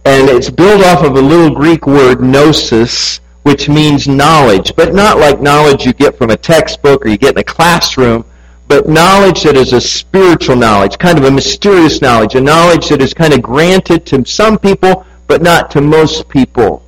And 0.05 0.29
it's 0.29 0.49
built 0.49 0.85
off 0.85 1.03
of 1.03 1.17
a 1.17 1.21
little 1.21 1.53
Greek 1.53 1.85
word, 1.85 2.21
gnosis, 2.21 3.19
which 3.43 3.67
means 3.67 4.07
knowledge, 4.07 4.73
but 4.75 4.93
not 4.93 5.19
like 5.19 5.41
knowledge 5.41 5.85
you 5.85 5.91
get 5.93 6.17
from 6.17 6.29
a 6.29 6.37
textbook 6.37 7.05
or 7.05 7.09
you 7.09 7.17
get 7.17 7.33
in 7.33 7.39
a 7.39 7.43
classroom, 7.43 8.23
but 8.67 8.89
knowledge 8.89 9.43
that 9.43 9.55
is 9.55 9.73
a 9.73 9.81
spiritual 9.81 10.55
knowledge, 10.55 10.97
kind 10.97 11.17
of 11.17 11.23
a 11.23 11.31
mysterious 11.31 12.01
knowledge, 12.01 12.35
a 12.35 12.41
knowledge 12.41 12.89
that 12.89 13.01
is 13.01 13.13
kind 13.13 13.33
of 13.33 13.41
granted 13.41 14.05
to 14.07 14.25
some 14.25 14.59
people, 14.59 15.05
but 15.27 15.41
not 15.41 15.71
to 15.71 15.81
most 15.81 16.27
people. 16.27 16.83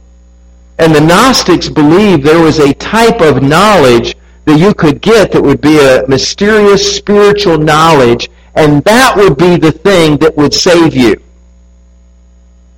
And 0.77 0.93
the 0.93 1.01
Gnostics 1.01 1.69
believed 1.69 2.23
there 2.23 2.41
was 2.41 2.59
a 2.59 2.73
type 2.73 3.21
of 3.21 3.43
knowledge 3.43 4.15
that 4.45 4.59
you 4.59 4.73
could 4.73 5.01
get 5.01 5.31
that 5.31 5.41
would 5.41 5.61
be 5.61 5.77
a 5.79 6.05
mysterious 6.07 6.97
spiritual 6.97 7.57
knowledge, 7.57 8.29
and 8.55 8.83
that 8.83 9.15
would 9.15 9.37
be 9.37 9.57
the 9.57 9.71
thing 9.71 10.17
that 10.17 10.35
would 10.35 10.53
save 10.53 10.95
you. 10.95 11.21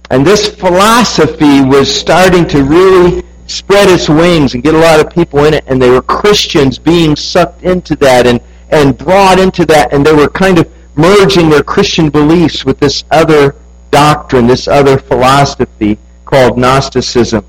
And 0.10 0.26
this 0.26 0.54
philosophy 0.54 1.62
was 1.62 1.94
starting 1.94 2.48
to 2.50 2.64
really 2.64 3.24
spread 3.48 3.90
its 3.90 4.10
wings 4.10 4.54
and 4.54 4.64
get 4.64 4.76
a 4.76 4.78
lot 4.78 5.00
of 5.00 5.12
people 5.12 5.46
in 5.46 5.54
it, 5.54 5.64
and 5.68 5.82
they 5.82 5.90
were 5.90 6.02
Christians 6.02 6.78
being 6.78 7.16
sucked 7.16 7.64
into 7.64 7.96
that 7.98 8.28
and, 8.28 8.42
and 8.72 8.98
brought 8.98 9.40
into 9.40 9.66
that, 9.66 9.94
and 9.94 10.06
they 10.06 10.14
were 10.14 10.30
kind 10.30 10.58
of 10.58 10.70
merging 10.96 11.50
their 11.50 11.64
Christian 11.64 12.10
beliefs 12.10 12.66
with 12.66 12.80
this 12.80 13.04
other 13.12 13.56
doctrine, 13.92 14.48
this 14.48 14.68
other 14.68 14.98
philosophy 14.98 15.98
called 16.26 16.58
Gnosticism. 16.58 17.46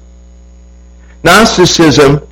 Gnosticism 1.22 2.26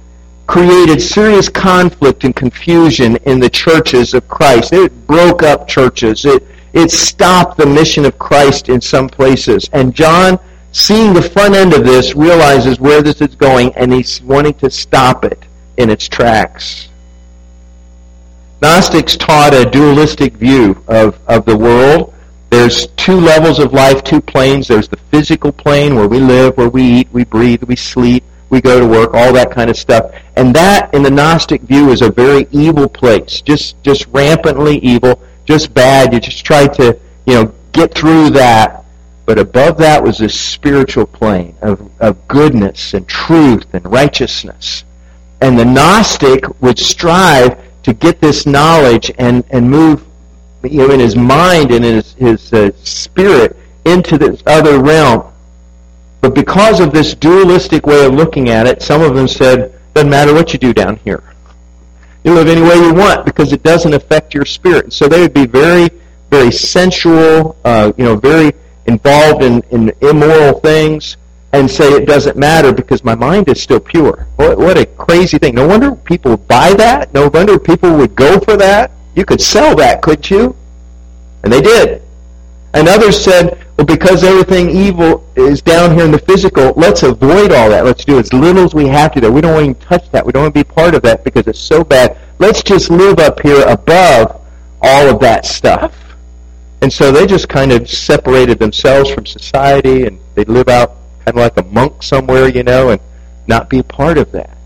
created 0.46 1.00
serious 1.00 1.48
conflict 1.48 2.24
and 2.24 2.35
confusion 2.35 3.16
in 3.18 3.38
the 3.38 3.48
churches 3.48 4.14
of 4.14 4.26
Christ. 4.26 4.72
It 4.72 5.07
broke 5.07 5.44
up 5.44 5.68
churches. 5.68 6.24
It, 6.24 6.44
it 6.72 6.90
stopped 6.90 7.57
the 7.57 7.66
mission 7.66 8.05
of 8.05 8.18
Christ 8.18 8.68
in 8.68 8.81
some 8.81 9.09
places. 9.09 9.70
And 9.72 9.94
John, 9.94 10.40
seeing 10.72 11.14
the 11.14 11.22
front 11.22 11.55
end 11.55 11.72
of 11.72 11.85
this, 11.85 12.16
realizes 12.16 12.81
where 12.81 13.00
this 13.00 13.20
is 13.20 13.37
going, 13.37 13.72
and 13.76 13.92
he's 13.92 14.20
wanting 14.22 14.55
to 14.55 14.70
stop 14.70 15.24
it 15.24 15.44
in 15.76 15.88
its 15.88 16.09
tracks. 16.09 16.88
Gnostics 18.62 19.16
taught 19.16 19.55
a 19.55 19.68
dualistic 19.68 20.35
view 20.35 20.83
of, 20.88 21.18
of 21.29 21.44
the 21.44 21.57
world. 21.57 22.14
There's 22.51 22.88
two 22.88 23.18
levels 23.20 23.59
of 23.59 23.73
life, 23.73 24.03
two 24.05 24.20
planes. 24.20 24.68
There's 24.68 24.88
the 24.88 24.96
physical 24.96 25.53
plane 25.53 25.94
where 25.94 26.09
we 26.09 26.18
live, 26.18 26.57
where 26.57 26.68
we 26.68 26.83
eat, 26.83 27.09
we 27.12 27.25
breathe, 27.25 27.62
we 27.62 27.77
sleep 27.77 28.25
we 28.51 28.61
go 28.61 28.81
to 28.81 28.87
work, 28.87 29.14
all 29.14 29.33
that 29.33 29.51
kind 29.53 29.70
of 29.70 29.77
stuff. 29.77 30.12
And 30.37 30.55
that, 30.55 30.92
in 30.92 31.03
the 31.03 31.11
Gnostic 31.11 31.62
view, 31.62 31.90
is 31.90 32.03
a 32.03 32.11
very 32.11 32.46
evil 32.51 32.88
place. 32.88 33.40
Just, 33.40 33.83
just 33.83 34.07
rampantly 34.09 34.79
evil, 34.79 35.23
just 35.44 35.73
bad. 35.73 36.12
You 36.12 36.20
just 36.20 36.44
try 36.44 36.66
to, 36.66 36.99
you 37.27 37.35
know, 37.35 37.55
get 37.73 37.94
through 37.94 38.31
that. 38.31 38.85
But 39.25 39.38
above 39.38 39.79
that 39.79 40.03
was 40.03 40.18
this 40.18 40.38
spiritual 40.38 41.07
plane 41.07 41.55
of, 41.62 41.88
of 42.01 42.27
goodness 42.27 42.94
and 42.94 43.07
truth 43.09 43.73
and 43.73 43.85
righteousness. 43.90 44.85
And 45.40 45.57
the 45.57 45.64
Gnostic 45.64 46.44
would 46.61 46.79
strive 46.79 47.57
to 47.82 47.92
get 47.92 48.20
this 48.20 48.46
knowledge 48.46 49.10
and, 49.18 49.44
and 49.50 49.68
move 49.68 50.06
you 50.62 50.78
know, 50.86 50.90
in 50.90 51.00
his 51.00 51.16
mind 51.16 51.70
and 51.70 51.84
in 51.84 51.94
his, 51.96 52.12
his 52.14 52.52
uh, 52.52 52.70
spirit 52.82 53.56
into 53.84 54.18
this 54.18 54.42
other 54.46 54.78
realm 54.80 55.30
but 56.20 56.34
because 56.34 56.80
of 56.80 56.92
this 56.92 57.14
dualistic 57.14 57.86
way 57.86 58.04
of 58.04 58.14
looking 58.14 58.50
at 58.50 58.66
it, 58.66 58.82
some 58.82 59.00
of 59.02 59.14
them 59.14 59.26
said, 59.26 59.74
doesn't 59.94 60.10
matter 60.10 60.34
what 60.34 60.52
you 60.52 60.58
do 60.58 60.72
down 60.72 60.96
here. 60.96 61.22
You 62.24 62.34
live 62.34 62.48
any 62.48 62.60
way 62.60 62.74
you 62.74 62.92
want 62.92 63.24
because 63.24 63.52
it 63.52 63.62
doesn't 63.62 63.94
affect 63.94 64.34
your 64.34 64.44
spirit. 64.44 64.92
So 64.92 65.08
they 65.08 65.20
would 65.20 65.32
be 65.32 65.46
very, 65.46 65.88
very 66.28 66.52
sensual, 66.52 67.56
uh, 67.64 67.92
you 67.96 68.04
know, 68.04 68.16
very 68.16 68.52
involved 68.86 69.42
in, 69.42 69.62
in 69.70 69.92
immoral 70.02 70.60
things 70.60 71.16
and 71.52 71.68
say 71.70 71.88
it 71.92 72.06
doesn't 72.06 72.36
matter 72.36 72.72
because 72.72 73.02
my 73.02 73.14
mind 73.14 73.48
is 73.48 73.60
still 73.60 73.80
pure. 73.80 74.26
What, 74.36 74.56
what 74.58 74.78
a 74.78 74.86
crazy 74.86 75.38
thing. 75.38 75.54
No 75.54 75.66
wonder 75.66 75.94
people 75.94 76.36
buy 76.36 76.74
that. 76.74 77.12
No 77.12 77.28
wonder 77.28 77.58
people 77.58 77.96
would 77.96 78.14
go 78.14 78.38
for 78.38 78.56
that. 78.56 78.92
You 79.16 79.24
could 79.24 79.40
sell 79.40 79.74
that, 79.76 80.02
couldn't 80.02 80.30
you? 80.30 80.54
And 81.42 81.52
they 81.52 81.60
did. 81.60 82.02
And 82.72 82.88
others 82.88 83.22
said, 83.22 83.66
well, 83.76 83.86
because 83.86 84.22
everything 84.22 84.70
evil 84.70 85.26
is 85.34 85.60
down 85.60 85.96
here 85.96 86.04
in 86.04 86.12
the 86.12 86.18
physical, 86.18 86.72
let's 86.76 87.02
avoid 87.02 87.50
all 87.50 87.68
that. 87.70 87.84
Let's 87.84 88.04
do 88.04 88.18
as 88.18 88.32
little 88.32 88.62
as 88.62 88.74
we 88.74 88.86
have 88.86 89.12
to. 89.14 89.20
There, 89.20 89.32
we 89.32 89.40
don't 89.40 89.54
want 89.54 89.64
to 89.64 89.70
even 89.70 89.80
touch 89.80 90.08
that. 90.12 90.24
We 90.24 90.30
don't 90.30 90.42
want 90.44 90.54
to 90.54 90.64
be 90.64 90.64
part 90.64 90.94
of 90.94 91.02
that 91.02 91.24
because 91.24 91.48
it's 91.48 91.58
so 91.58 91.82
bad. 91.82 92.16
Let's 92.38 92.62
just 92.62 92.90
live 92.90 93.18
up 93.18 93.40
here 93.40 93.64
above 93.66 94.40
all 94.82 95.08
of 95.08 95.18
that 95.20 95.46
stuff. 95.46 95.96
And 96.82 96.92
so 96.92 97.10
they 97.10 97.26
just 97.26 97.48
kind 97.48 97.72
of 97.72 97.90
separated 97.90 98.58
themselves 98.58 99.10
from 99.10 99.26
society, 99.26 100.06
and 100.06 100.18
they 100.34 100.44
live 100.44 100.68
out 100.68 100.96
kind 101.24 101.37
of 101.37 101.37
like 101.37 101.56
a 101.56 101.62
monk 101.70 102.02
somewhere, 102.02 102.48
you 102.48 102.62
know, 102.62 102.90
and 102.90 103.00
not 103.46 103.68
be 103.68 103.83
part 103.83 104.18
of 104.18 104.33
that. 104.33 104.56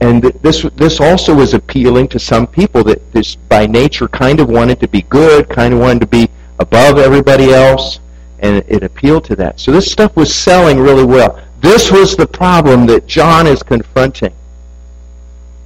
And 0.00 0.22
this 0.22 0.62
this 0.76 1.00
also 1.00 1.34
was 1.34 1.52
appealing 1.52 2.08
to 2.08 2.18
some 2.18 2.46
people 2.46 2.82
that 2.84 3.12
just 3.12 3.46
by 3.48 3.66
nature 3.66 4.08
kind 4.08 4.40
of 4.40 4.48
wanted 4.48 4.80
to 4.80 4.88
be 4.88 5.02
good, 5.02 5.48
kind 5.48 5.74
of 5.74 5.80
wanted 5.80 6.00
to 6.00 6.06
be 6.06 6.28
above 6.58 6.98
everybody 6.98 7.52
else, 7.52 8.00
and 8.38 8.64
it 8.66 8.82
appealed 8.82 9.24
to 9.24 9.36
that. 9.36 9.60
So 9.60 9.72
this 9.72 9.90
stuff 9.90 10.16
was 10.16 10.34
selling 10.34 10.78
really 10.78 11.04
well. 11.04 11.38
This 11.60 11.90
was 11.90 12.16
the 12.16 12.26
problem 12.26 12.86
that 12.86 13.06
John 13.06 13.46
is 13.46 13.62
confronting. 13.62 14.32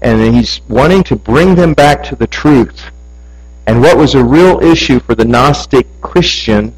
And 0.03 0.35
he's 0.35 0.61
wanting 0.69 1.03
to 1.05 1.17
bring 1.17 1.55
them 1.55 1.73
back 1.73 2.03
to 2.05 2.17
the 2.17 2.27
truth. 2.27 2.91
And 3.67 3.81
what 3.81 3.97
was 3.97 4.15
a 4.15 4.23
real 4.23 4.61
issue 4.61 5.01
for 5.01 5.15
the 5.15 5.25
Gnostic 5.25 5.87
Christian 6.01 6.75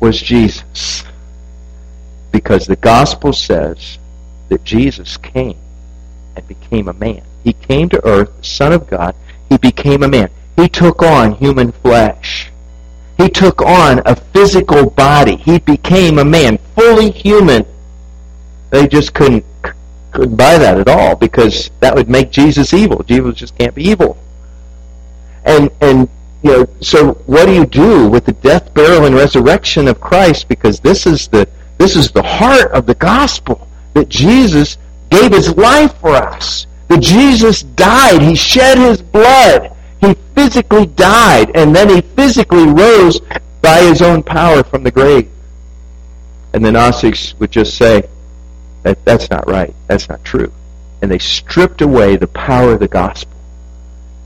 was 0.00 0.20
Jesus. 0.20 1.04
Because 2.36 2.66
the 2.66 2.76
gospel 2.76 3.32
says 3.32 3.96
that 4.50 4.62
Jesus 4.62 5.16
came 5.16 5.56
and 6.36 6.46
became 6.46 6.86
a 6.86 6.92
man. 6.92 7.22
He 7.44 7.54
came 7.54 7.88
to 7.88 8.06
earth, 8.06 8.28
Son 8.44 8.74
of 8.74 8.86
God. 8.90 9.16
He 9.48 9.56
became 9.56 10.02
a 10.02 10.08
man. 10.08 10.28
He 10.54 10.68
took 10.68 11.00
on 11.00 11.32
human 11.32 11.72
flesh. 11.72 12.50
He 13.16 13.30
took 13.30 13.62
on 13.62 14.02
a 14.04 14.14
physical 14.14 14.90
body. 14.90 15.36
He 15.36 15.60
became 15.60 16.18
a 16.18 16.26
man, 16.26 16.58
fully 16.74 17.10
human. 17.10 17.64
They 18.68 18.86
just 18.86 19.14
couldn't 19.14 19.46
couldn't 20.12 20.36
buy 20.36 20.58
that 20.58 20.78
at 20.78 20.88
all 20.88 21.16
because 21.16 21.70
that 21.80 21.94
would 21.94 22.10
make 22.10 22.30
Jesus 22.30 22.74
evil. 22.74 23.02
Jesus 23.02 23.34
just 23.36 23.56
can't 23.56 23.74
be 23.74 23.84
evil. 23.84 24.18
And 25.46 25.70
and 25.80 26.10
you 26.42 26.50
know, 26.50 26.66
so 26.82 27.14
what 27.24 27.46
do 27.46 27.54
you 27.54 27.64
do 27.64 28.10
with 28.10 28.26
the 28.26 28.32
death, 28.32 28.74
burial, 28.74 29.06
and 29.06 29.14
resurrection 29.14 29.88
of 29.88 30.02
Christ? 30.02 30.48
Because 30.48 30.80
this 30.80 31.06
is 31.06 31.28
the 31.28 31.48
this 31.78 31.96
is 31.96 32.10
the 32.10 32.22
heart 32.22 32.72
of 32.72 32.86
the 32.86 32.94
gospel 32.94 33.68
that 33.94 34.08
Jesus 34.08 34.78
gave 35.10 35.32
his 35.32 35.56
life 35.56 35.98
for 36.00 36.10
us. 36.10 36.66
That 36.88 37.00
Jesus 37.00 37.62
died. 37.62 38.22
He 38.22 38.34
shed 38.34 38.78
his 38.78 39.02
blood 39.02 39.76
he 40.00 40.14
physically 40.34 40.86
died, 40.86 41.52
and 41.54 41.74
then 41.74 41.88
he 41.88 42.00
physically 42.00 42.66
rose 42.66 43.20
by 43.62 43.82
his 43.82 44.02
own 44.02 44.22
power 44.22 44.62
from 44.62 44.82
the 44.82 44.90
grave. 44.90 45.30
And 46.52 46.64
the 46.64 46.72
Gnostics 46.72 47.34
would 47.38 47.50
just 47.50 47.76
say, 47.76 48.08
that, 48.82 49.04
that's 49.04 49.30
not 49.30 49.48
right. 49.48 49.74
That's 49.88 50.08
not 50.08 50.24
true. 50.24 50.52
And 51.02 51.10
they 51.10 51.18
stripped 51.18 51.82
away 51.82 52.16
the 52.16 52.28
power 52.28 52.72
of 52.72 52.80
the 52.80 52.88
gospel 52.88 53.36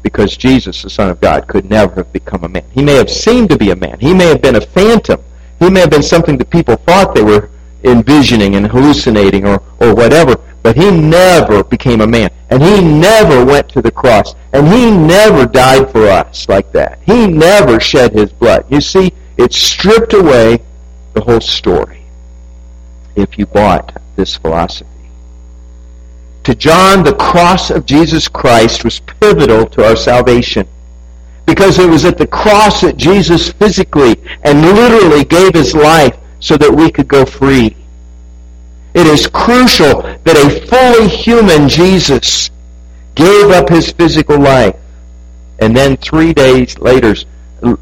because 0.03 0.37
Jesus, 0.37 0.83
the 0.83 0.91
Son 0.91 1.11
of 1.11 1.21
God, 1.21 1.47
could 1.47 1.69
never 1.69 1.97
have 1.97 2.13
become 2.13 2.45
a 2.45 2.49
man. 2.49 2.65
He 2.73 2.83
may 2.83 2.95
have 2.95 3.11
seemed 3.11 3.51
to 3.51 3.59
be 3.59 3.71
a 3.71 3.77
man. 3.77 3.99
He 4.01 4.15
may 4.15 4.27
have 4.27 4.43
been 4.43 4.57
a 4.57 4.61
phantom. 4.61 5.23
He 5.61 5.71
may 5.71 5.81
have 5.81 5.91
been 5.91 6.03
something 6.03 6.37
that 6.39 6.51
people 6.51 6.77
thought 6.77 7.15
they 7.15 7.23
were 7.23 7.51
envisioning 7.85 8.57
and 8.57 8.67
hallucinating 8.67 9.47
or, 9.47 9.63
or 9.79 9.95
whatever. 9.95 10.37
But 10.63 10.77
he 10.77 10.91
never 10.91 11.63
became 11.63 12.01
a 12.01 12.07
man. 12.07 12.31
And 12.51 12.63
he 12.63 12.83
never 12.83 13.45
went 13.45 13.69
to 13.71 13.83
the 13.83 13.91
cross. 13.91 14.35
And 14.53 14.67
he 14.69 14.91
never 14.91 15.47
died 15.47 15.91
for 15.91 16.07
us 16.07 16.49
like 16.49 16.73
that. 16.73 16.99
He 17.03 17.27
never 17.27 17.79
shed 17.79 18.13
his 18.13 18.33
blood. 18.33 18.65
You 18.69 18.81
see, 18.81 19.13
it 19.37 19.53
stripped 19.53 20.13
away 20.13 20.61
the 21.15 21.21
whole 21.21 21.41
story 21.41 22.03
if 23.17 23.39
you 23.39 23.47
bought 23.47 24.01
this 24.17 24.37
philosophy. 24.37 24.89
To 26.45 26.55
John, 26.55 27.05
the 27.05 27.15
cross 27.15 27.71
of 27.71 27.87
Jesus 27.87 28.29
Christ 28.29 28.85
was 28.85 29.01
pivotal 29.01 29.67
to 29.67 29.87
our 29.87 29.97
salvation. 29.97 30.67
Because 31.51 31.81
it 31.81 31.91
was 31.91 32.05
at 32.05 32.17
the 32.17 32.29
cross 32.29 32.83
that 32.83 32.97
Jesus 32.97 33.51
physically 33.51 34.15
and 34.45 34.63
literally 34.63 35.25
gave 35.25 35.53
his 35.53 35.75
life 35.75 36.17
so 36.39 36.57
that 36.57 36.73
we 36.73 36.93
could 36.93 37.09
go 37.09 37.25
free. 37.27 37.77
It 38.95 39.09
is 39.09 39.27
crucial 39.27 40.03
that 40.03 40.37
a 40.37 40.65
fully 40.69 41.09
human 41.09 41.69
Jesus 41.69 42.51
gave 43.17 43.51
up 43.51 43.69
his 43.69 43.91
physical 43.91 44.39
life 44.39 44.77
and 45.59 45.77
then 45.77 45.97
three 45.97 46.33
days 46.33 46.79
later, 46.79 47.17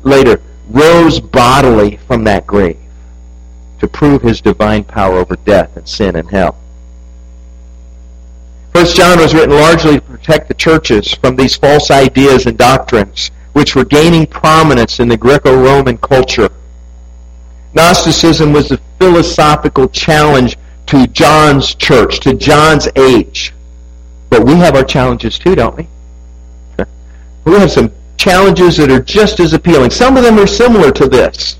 later 0.03 0.41
rose 0.71 1.21
bodily 1.21 1.99
from 2.07 2.25
that 2.25 2.47
grave 2.47 2.79
to 3.81 3.87
prove 3.87 4.23
his 4.23 4.41
divine 4.41 4.83
power 4.83 5.19
over 5.19 5.37
death 5.37 5.77
and 5.77 5.87
sin 5.87 6.17
and 6.17 6.31
hell. 6.31 6.57
First 8.73 8.97
John 8.97 9.19
was 9.19 9.35
written 9.35 9.57
largely 9.57 9.97
to 9.97 10.01
protect 10.01 10.49
the 10.49 10.55
churches 10.55 11.13
from 11.13 11.37
these 11.37 11.55
false 11.55 11.91
ideas 11.91 12.47
and 12.47 12.57
doctrines 12.57 13.31
which 13.53 13.75
were 13.75 13.85
gaining 13.85 14.27
prominence 14.27 15.01
in 15.01 15.09
the 15.09 15.17
Greco-Roman 15.17 15.99
culture. 15.99 16.49
Gnosticism 17.75 18.53
was 18.53 18.71
a 18.71 18.79
philosophical 18.99 19.89
challenge 19.89 20.57
to 20.87 21.07
John's 21.09 21.75
church, 21.75 22.21
to 22.21 22.35
John's 22.35 22.89
age. 22.97 23.53
But 24.31 24.45
we 24.45 24.55
have 24.55 24.75
our 24.75 24.85
challenges 24.85 25.39
too, 25.39 25.55
don't 25.55 25.77
we? 25.77 25.87
we 27.45 27.53
have 27.53 27.71
some 27.71 27.93
challenges 28.17 28.77
that 28.77 28.91
are 28.91 29.01
just 29.01 29.41
as 29.41 29.53
appealing. 29.53 29.91
Some 29.91 30.17
of 30.17 30.25
them 30.25 30.39
are 30.39 30.47
similar 30.47 30.91
to 30.93 31.07
this. 31.07 31.59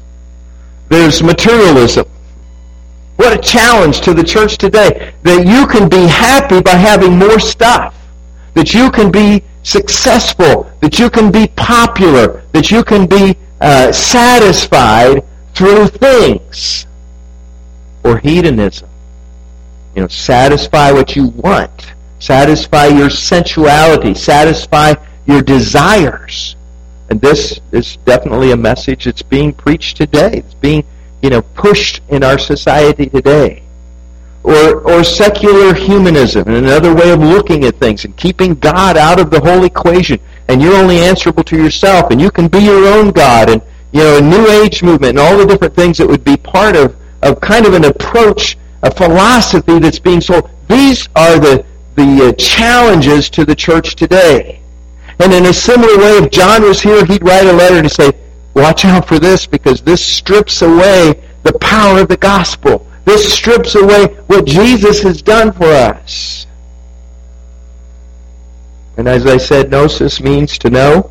There's 0.89 1.23
materialism. 1.23 2.07
What 3.17 3.37
a 3.37 3.41
challenge 3.41 4.01
to 4.03 4.15
the 4.15 4.25
church 4.25 4.59
today 4.59 5.13
that 5.23 5.47
you 5.47 5.67
can 5.67 5.89
be 5.89 6.07
happy 6.07 6.61
by 6.61 6.71
having 6.71 7.19
more 7.19 7.39
stuff, 7.39 7.95
that 8.55 8.73
you 8.75 8.91
can 8.91 9.11
be 9.11 9.43
successful, 9.69 10.71
that 10.81 10.99
you 10.99 11.11
can 11.11 11.31
be 11.31 11.47
popular, 11.49 12.43
that 12.53 12.71
you 12.71 12.83
can 12.83 13.07
be 13.07 13.37
uh, 13.61 13.93
satisfied 13.93 15.23
through 15.55 15.89
things. 15.89 16.87
Or 18.05 18.19
hedonism. 18.19 18.89
You 19.95 20.03
know, 20.03 20.09
satisfy 20.09 20.93
what 20.93 21.17
you 21.17 21.29
want. 21.29 21.93
Satisfy 22.19 22.87
your 22.87 23.11
sensuality. 23.11 24.15
Satisfy 24.15 24.95
your 25.27 25.43
desires. 25.43 26.57
And 27.11 27.21
this 27.21 27.61
is 27.73 27.97
definitely 28.05 28.53
a 28.53 28.57
message 28.57 29.05
that's 29.05 29.23
being 29.23 29.53
preached 29.53 29.97
today. 29.97 30.39
It's 30.39 30.55
being, 30.55 30.85
you 31.23 31.31
know, 31.31 31.43
pushed 31.43 32.01
in 32.09 32.23
our 32.23 32.39
society 32.39 33.07
today. 33.07 33.63
Or, 34.49 34.81
or 34.91 35.05
secular 35.05 35.75
humanism, 35.75 36.49
and 36.49 36.57
another 36.57 36.95
way 36.95 37.11
of 37.11 37.21
looking 37.21 37.65
at 37.65 37.77
things, 37.77 38.07
and 38.07 38.17
keeping 38.17 38.55
God 38.55 38.97
out 38.97 39.21
of 39.21 39.29
the 39.29 39.41
whole 39.41 39.65
equation. 39.65 40.19
And 40.49 40.63
you're 40.63 40.75
only 40.75 41.01
answerable 41.01 41.45
to 41.45 41.57
yourself, 41.63 42.11
and 42.11 42.19
you 42.19 42.31
can 42.31 42.49
be 42.49 42.61
your 42.61 42.87
own 42.87 43.11
God, 43.11 43.51
and, 43.51 43.61
you 43.93 44.01
know, 44.01 44.17
a 44.17 44.23
New 44.23 44.49
Age 44.49 44.83
movement, 44.83 45.11
and 45.11 45.19
all 45.19 45.37
the 45.37 45.45
different 45.45 45.75
things 45.75 45.99
that 45.99 46.07
would 46.07 46.25
be 46.25 46.39
part 46.39 46.77
of, 46.77 46.97
of 47.23 47.43
kind 47.43 47.67
of 47.67 47.75
an 47.75 47.85
approach, 47.85 48.57
a 48.83 48.91
philosophy 48.91 49.79
that's 49.81 49.99
being 49.99 50.23
sold. 50.23 50.49
These 50.67 51.11
are 51.15 51.39
the, 51.39 51.67
the 51.97 52.29
uh, 52.29 52.33
challenges 52.39 53.29
to 53.31 53.45
the 53.45 53.55
church 53.55 53.97
today. 53.97 54.63
And 55.19 55.31
in 55.35 55.45
a 55.45 55.53
similar 55.53 55.99
way, 55.99 56.25
if 56.25 56.31
John 56.31 56.63
was 56.63 56.81
here, 56.81 57.05
he'd 57.05 57.23
write 57.23 57.47
a 57.47 57.53
letter 57.53 57.83
to 57.83 57.89
say, 57.91 58.13
watch 58.55 58.87
out 58.87 59.07
for 59.07 59.19
this 59.19 59.47
because 59.47 59.83
this 59.83 60.03
strips 60.03 60.63
away 60.63 61.23
the 61.43 61.53
power 61.59 62.01
of 62.01 62.09
the 62.09 62.17
gospel. 62.17 62.87
This 63.09 63.33
strips 63.33 63.75
away 63.75 64.09
what 64.27 64.45
Jesus 64.45 65.03
has 65.03 65.23
done 65.23 65.51
for 65.51 65.65
us. 65.65 66.47
And 68.99 69.09
as 69.09 69.25
I 69.25 69.39
said, 69.39 69.71
gnosis 69.71 70.21
means 70.21 70.59
to 70.59 70.69
know. 70.69 71.11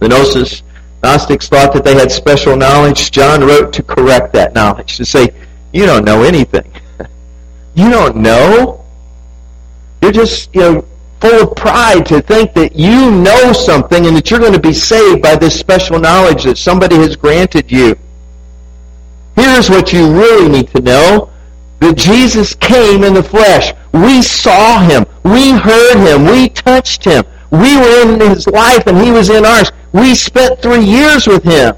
The 0.00 0.08
gnosis 0.08 0.64
Gnostics 1.02 1.48
thought 1.48 1.72
that 1.74 1.84
they 1.84 1.94
had 1.94 2.10
special 2.10 2.56
knowledge. 2.56 3.12
John 3.12 3.42
wrote 3.42 3.72
to 3.74 3.84
correct 3.84 4.32
that 4.32 4.52
knowledge, 4.52 4.96
to 4.96 5.04
say, 5.04 5.32
you 5.72 5.86
don't 5.86 6.04
know 6.04 6.24
anything. 6.24 6.70
you 7.74 7.88
don't 7.88 8.16
know. 8.16 8.84
You're 10.02 10.10
just, 10.10 10.52
you 10.54 10.60
know, 10.60 10.84
full 11.20 11.48
of 11.48 11.54
pride 11.54 12.04
to 12.06 12.20
think 12.20 12.52
that 12.54 12.74
you 12.74 13.12
know 13.12 13.52
something 13.52 14.06
and 14.06 14.16
that 14.16 14.28
you're 14.28 14.40
going 14.40 14.52
to 14.52 14.60
be 14.60 14.72
saved 14.72 15.22
by 15.22 15.36
this 15.36 15.56
special 15.56 16.00
knowledge 16.00 16.42
that 16.44 16.58
somebody 16.58 16.96
has 16.96 17.14
granted 17.14 17.70
you. 17.70 17.96
Here's 19.36 19.70
what 19.70 19.92
you 19.92 20.12
really 20.12 20.48
need 20.48 20.68
to 20.74 20.80
know. 20.80 21.30
That 21.80 21.96
Jesus 21.96 22.54
came 22.54 23.04
in 23.04 23.14
the 23.14 23.22
flesh. 23.22 23.72
We 23.92 24.22
saw 24.22 24.82
him. 24.82 25.06
We 25.24 25.52
heard 25.52 25.96
him. 25.96 26.26
We 26.26 26.48
touched 26.50 27.04
him. 27.04 27.24
We 27.50 27.76
were 27.76 28.02
in 28.02 28.20
his 28.20 28.46
life 28.46 28.86
and 28.86 28.98
he 28.98 29.10
was 29.10 29.30
in 29.30 29.44
ours. 29.44 29.72
We 29.92 30.14
spent 30.14 30.60
three 30.60 30.84
years 30.84 31.26
with 31.26 31.42
him. 31.42 31.74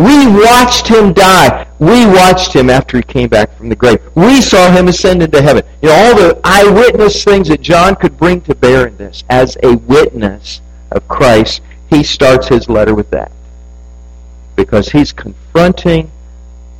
We 0.00 0.26
watched 0.26 0.88
him 0.88 1.12
die. 1.12 1.66
We 1.78 2.06
watched 2.06 2.54
him 2.54 2.70
after 2.70 2.96
he 2.96 3.02
came 3.02 3.28
back 3.28 3.54
from 3.56 3.68
the 3.68 3.76
grave. 3.76 4.00
We 4.14 4.40
saw 4.40 4.70
him 4.70 4.88
ascend 4.88 5.22
into 5.22 5.42
heaven. 5.42 5.62
You 5.82 5.90
know, 5.90 5.94
all 5.94 6.16
the 6.16 6.40
eyewitness 6.42 7.22
things 7.22 7.48
that 7.48 7.60
John 7.60 7.96
could 7.96 8.16
bring 8.16 8.40
to 8.42 8.54
bear 8.54 8.86
in 8.86 8.96
this 8.96 9.24
as 9.28 9.58
a 9.62 9.76
witness 9.76 10.62
of 10.90 11.06
Christ, 11.06 11.60
he 11.90 12.02
starts 12.02 12.48
his 12.48 12.68
letter 12.68 12.94
with 12.94 13.10
that. 13.10 13.30
Because 14.60 14.90
he's 14.90 15.10
confronting 15.10 16.10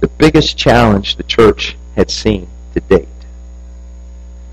the 0.01 0.09
biggest 0.09 0.59
challenge 0.59 1.17
the 1.17 1.23
church 1.23 1.79
had 1.97 2.11
seen 2.11 2.47
to 2.75 2.81
date. 2.81 3.09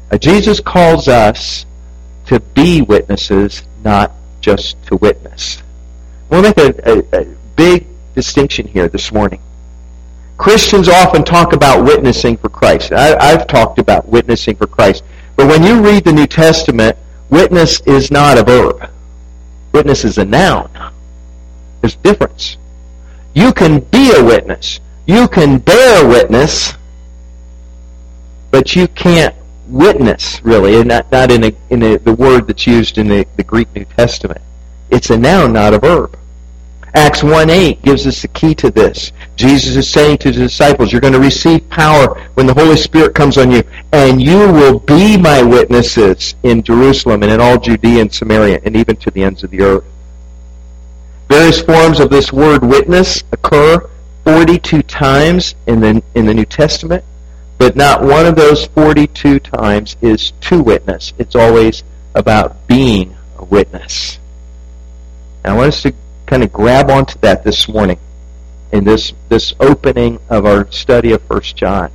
Now, 0.10 0.18
Jesus 0.18 0.62
calls 0.62 1.10
us 1.10 1.66
to 2.28 2.40
be 2.40 2.82
witnesses, 2.82 3.64
not 3.84 4.14
just 4.40 4.82
to 4.88 4.96
witness. 4.96 5.62
We'll 6.30 6.42
make 6.42 6.58
a, 6.58 6.74
a, 6.90 7.22
a 7.22 7.26
big 7.58 7.86
distinction 8.16 8.66
here 8.66 8.88
this 8.88 9.12
morning. 9.12 9.42
Christians 10.38 10.88
often 10.88 11.26
talk 11.26 11.52
about 11.52 11.84
witnessing 11.84 12.38
for 12.38 12.48
Christ. 12.48 12.94
I, 12.94 13.32
have 13.32 13.46
talked 13.46 13.78
about 13.78 14.08
witnessing 14.08 14.56
for 14.56 14.68
Christ. 14.68 15.04
But 15.36 15.48
when 15.48 15.64
you 15.64 15.82
read 15.82 16.06
the 16.06 16.14
New 16.14 16.28
Testament, 16.28 16.98
witness 17.30 17.82
is 17.82 18.10
not 18.10 18.38
a 18.38 18.44
verb. 18.44 18.90
Witness 19.74 20.06
is 20.06 20.18
a 20.18 20.24
noun. 20.24 20.72
There's 21.82 21.96
a 21.96 22.00
difference. 22.00 22.56
You 23.38 23.54
can 23.54 23.82
be 23.82 24.12
a 24.18 24.24
witness. 24.24 24.80
You 25.06 25.28
can 25.28 25.60
bear 25.60 26.08
witness, 26.08 26.74
but 28.50 28.76
you 28.76 28.88
can't 28.88 29.36
witness, 29.68 30.44
really, 30.44 30.80
and 30.80 30.88
not, 30.88 31.12
not 31.12 31.30
in, 31.30 31.44
a, 31.44 31.52
in 31.70 31.84
a, 31.84 31.98
the 32.00 32.14
word 32.14 32.48
that's 32.48 32.66
used 32.66 32.98
in 32.98 33.08
the, 33.08 33.28
the 33.36 33.44
Greek 33.44 33.72
New 33.76 33.86
Testament. 33.86 34.42
It's 34.90 35.12
a 35.12 35.18
noun, 35.20 35.54
not 35.54 35.76
a 35.76 35.78
verb. 35.78 36.18
Acts 36.96 37.22
1.8 37.22 37.84
gives 37.84 38.08
us 38.08 38.24
the 38.24 38.28
key 38.30 38.56
to 38.56 38.72
this. 38.72 39.12
Jesus 39.36 39.76
is 39.76 39.88
saying 39.88 40.18
to 40.18 40.32
the 40.32 40.40
disciples, 40.40 40.92
you're 40.92 41.00
going 41.00 41.14
to 41.14 41.20
receive 41.20 41.70
power 41.70 42.20
when 42.34 42.48
the 42.48 42.56
Holy 42.56 42.76
Spirit 42.76 43.14
comes 43.14 43.38
on 43.38 43.52
you, 43.52 43.62
and 43.94 44.20
you 44.20 44.52
will 44.52 44.80
be 44.80 45.16
my 45.16 45.44
witnesses 45.44 46.34
in 46.42 46.64
Jerusalem 46.64 47.22
and 47.22 47.32
in 47.32 47.40
all 47.40 47.60
Judea 47.60 48.02
and 48.02 48.12
Samaria, 48.12 48.62
and 48.64 48.76
even 48.76 48.96
to 48.96 49.12
the 49.12 49.24
ends 49.24 49.44
of 49.44 49.52
the 49.52 49.62
earth. 49.62 49.86
Various 51.28 51.62
forms 51.62 52.00
of 52.00 52.10
this 52.10 52.32
word 52.32 52.64
witness 52.64 53.24
occur 53.32 53.90
42 54.24 54.82
times 54.84 55.56
in 55.68 55.80
the, 55.80 56.02
in 56.16 56.26
the 56.26 56.34
New 56.34 56.46
Testament, 56.46 57.04
but 57.58 57.76
not 57.76 58.02
one 58.02 58.26
of 58.26 58.36
those 58.36 58.66
42 58.68 59.40
times 59.40 59.98
is 60.02 60.32
to 60.42 60.62
witness. 60.62 61.14
It's 61.18 61.36
always 61.36 61.84
about 62.16 62.68
being 62.68 63.16
a 63.38 63.46
witness. 63.46 64.20
I 65.44 65.54
want 65.54 65.70
us 65.70 65.82
to 65.84 65.94
kind 66.26 66.44
of 66.44 66.52
grab 66.52 66.90
onto 66.90 67.18
that 67.20 67.44
this 67.44 67.70
morning 67.70 68.00
in 68.72 68.84
this, 68.84 69.14
this 69.30 69.54
opening 69.60 70.20
of 70.30 70.46
our 70.46 70.70
study 70.72 71.14
of 71.14 71.22
First 71.24 71.56
John. 71.56 71.92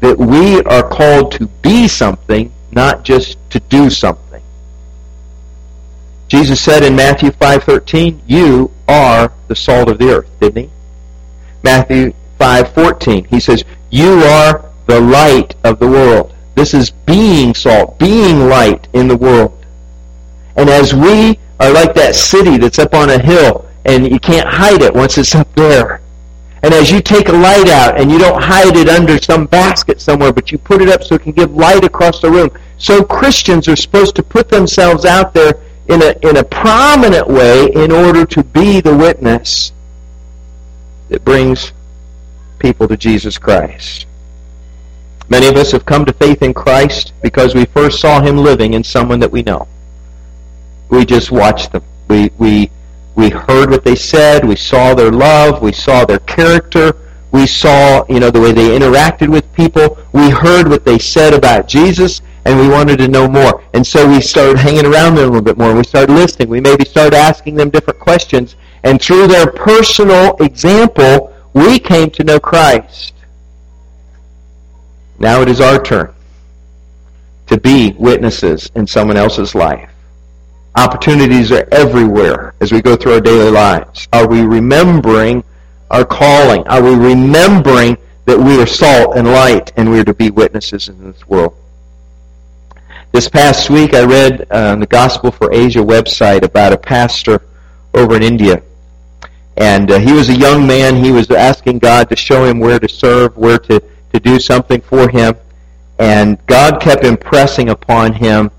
That 0.00 0.18
we 0.18 0.62
are 0.62 0.88
called 0.88 1.32
to 1.32 1.46
be 1.46 1.88
something, 1.88 2.52
not 2.70 3.04
just 3.04 3.38
to 3.50 3.60
do 3.60 3.90
something. 3.90 4.25
Jesus 6.28 6.60
said 6.60 6.82
in 6.82 6.96
Matthew 6.96 7.30
5.13, 7.30 8.20
you 8.26 8.70
are 8.88 9.32
the 9.48 9.54
salt 9.54 9.88
of 9.88 9.98
the 9.98 10.10
earth, 10.10 10.30
didn't 10.40 10.64
he? 10.64 10.70
Matthew 11.62 12.12
5.14, 12.40 13.26
he 13.26 13.40
says, 13.40 13.64
you 13.90 14.22
are 14.24 14.64
the 14.86 15.00
light 15.00 15.54
of 15.64 15.78
the 15.78 15.86
world. 15.86 16.34
This 16.54 16.74
is 16.74 16.90
being 16.90 17.54
salt, 17.54 17.98
being 17.98 18.48
light 18.48 18.88
in 18.92 19.08
the 19.08 19.16
world. 19.16 19.64
And 20.56 20.68
as 20.68 20.94
we 20.94 21.38
are 21.60 21.70
like 21.70 21.94
that 21.94 22.14
city 22.14 22.56
that's 22.56 22.78
up 22.78 22.94
on 22.94 23.10
a 23.10 23.18
hill 23.18 23.68
and 23.84 24.10
you 24.10 24.18
can't 24.18 24.48
hide 24.48 24.82
it 24.82 24.94
once 24.94 25.18
it's 25.18 25.34
up 25.34 25.52
there. 25.54 26.00
And 26.62 26.74
as 26.74 26.90
you 26.90 27.00
take 27.00 27.28
a 27.28 27.32
light 27.32 27.68
out 27.68 28.00
and 28.00 28.10
you 28.10 28.18
don't 28.18 28.42
hide 28.42 28.76
it 28.76 28.88
under 28.88 29.18
some 29.18 29.46
basket 29.46 30.00
somewhere, 30.00 30.32
but 30.32 30.50
you 30.50 30.58
put 30.58 30.82
it 30.82 30.88
up 30.88 31.04
so 31.04 31.14
it 31.14 31.22
can 31.22 31.32
give 31.32 31.54
light 31.54 31.84
across 31.84 32.20
the 32.20 32.30
room. 32.30 32.50
So 32.78 33.04
Christians 33.04 33.68
are 33.68 33.76
supposed 33.76 34.16
to 34.16 34.22
put 34.22 34.48
themselves 34.48 35.04
out 35.04 35.32
there 35.32 35.60
in 35.88 36.02
a, 36.02 36.14
in 36.28 36.36
a 36.36 36.44
prominent 36.44 37.28
way 37.28 37.70
in 37.72 37.92
order 37.92 38.24
to 38.26 38.42
be 38.42 38.80
the 38.80 38.96
witness 38.96 39.72
that 41.08 41.24
brings 41.24 41.72
people 42.58 42.88
to 42.88 42.96
Jesus 42.96 43.38
Christ. 43.38 44.06
Many 45.28 45.48
of 45.48 45.56
us 45.56 45.72
have 45.72 45.84
come 45.84 46.04
to 46.04 46.12
faith 46.12 46.42
in 46.42 46.54
Christ 46.54 47.12
because 47.22 47.54
we 47.54 47.64
first 47.66 48.00
saw 48.00 48.20
him 48.20 48.36
living 48.36 48.74
in 48.74 48.84
someone 48.84 49.20
that 49.20 49.30
we 49.30 49.42
know. 49.42 49.66
We 50.88 51.04
just 51.04 51.32
watched 51.32 51.72
them. 51.72 51.82
We, 52.08 52.30
we, 52.38 52.70
we 53.16 53.30
heard 53.30 53.70
what 53.70 53.84
they 53.84 53.96
said. 53.96 54.44
We 54.44 54.56
saw 54.56 54.94
their 54.94 55.10
love. 55.10 55.62
We 55.62 55.72
saw 55.72 56.04
their 56.04 56.20
character. 56.20 56.96
We 57.32 57.46
saw, 57.46 58.04
you 58.08 58.20
know, 58.20 58.30
the 58.30 58.40
way 58.40 58.52
they 58.52 58.78
interacted 58.78 59.28
with 59.28 59.52
people. 59.52 59.98
We 60.12 60.30
heard 60.30 60.68
what 60.68 60.84
they 60.84 60.98
said 60.98 61.34
about 61.34 61.66
Jesus, 61.66 62.22
and 62.46 62.56
we 62.60 62.68
wanted 62.68 62.96
to 62.98 63.08
know 63.08 63.26
more. 63.26 63.64
And 63.74 63.84
so 63.84 64.08
we 64.08 64.20
started 64.20 64.56
hanging 64.56 64.86
around 64.86 65.16
them 65.16 65.24
a 65.24 65.26
little 65.26 65.42
bit 65.42 65.58
more. 65.58 65.74
We 65.74 65.82
started 65.82 66.12
listening. 66.14 66.48
We 66.48 66.60
maybe 66.60 66.84
started 66.84 67.14
asking 67.14 67.56
them 67.56 67.70
different 67.70 67.98
questions. 67.98 68.54
And 68.84 69.02
through 69.02 69.26
their 69.26 69.50
personal 69.50 70.36
example, 70.36 71.34
we 71.54 71.80
came 71.80 72.08
to 72.12 72.22
know 72.22 72.38
Christ. 72.38 73.14
Now 75.18 75.42
it 75.42 75.48
is 75.48 75.60
our 75.60 75.82
turn 75.82 76.14
to 77.48 77.58
be 77.58 77.96
witnesses 77.98 78.70
in 78.76 78.86
someone 78.86 79.16
else's 79.16 79.56
life. 79.56 79.90
Opportunities 80.76 81.50
are 81.50 81.66
everywhere 81.72 82.54
as 82.60 82.70
we 82.70 82.80
go 82.80 82.94
through 82.94 83.14
our 83.14 83.20
daily 83.20 83.50
lives. 83.50 84.06
Are 84.12 84.28
we 84.28 84.42
remembering 84.42 85.42
our 85.90 86.04
calling? 86.04 86.66
Are 86.68 86.82
we 86.82 86.94
remembering 86.94 87.96
that 88.26 88.38
we 88.38 88.60
are 88.60 88.66
salt 88.66 89.16
and 89.16 89.26
light 89.26 89.72
and 89.76 89.90
we 89.90 89.98
are 89.98 90.04
to 90.04 90.14
be 90.14 90.30
witnesses 90.30 90.88
in 90.88 91.10
this 91.10 91.26
world? 91.26 91.56
This 93.16 93.30
past 93.30 93.70
week, 93.70 93.94
I 93.94 94.04
read 94.04 94.46
on 94.52 94.78
the 94.78 94.86
Gospel 94.86 95.30
for 95.30 95.50
Asia 95.50 95.78
website 95.78 96.42
about 96.42 96.74
a 96.74 96.76
pastor 96.76 97.40
over 97.94 98.14
in 98.14 98.22
India. 98.22 98.62
And 99.56 99.90
uh, 99.90 99.98
he 99.98 100.12
was 100.12 100.28
a 100.28 100.36
young 100.36 100.66
man. 100.66 101.02
He 101.02 101.12
was 101.12 101.30
asking 101.30 101.78
God 101.78 102.10
to 102.10 102.14
show 102.14 102.44
him 102.44 102.60
where 102.60 102.78
to 102.78 102.86
serve, 102.86 103.34
where 103.34 103.56
to, 103.56 103.82
to 104.12 104.20
do 104.20 104.38
something 104.38 104.82
for 104.82 105.08
him. 105.08 105.34
And 105.98 106.36
God 106.44 106.78
kept 106.78 107.04
impressing 107.04 107.70
upon 107.70 108.12
him 108.12 108.50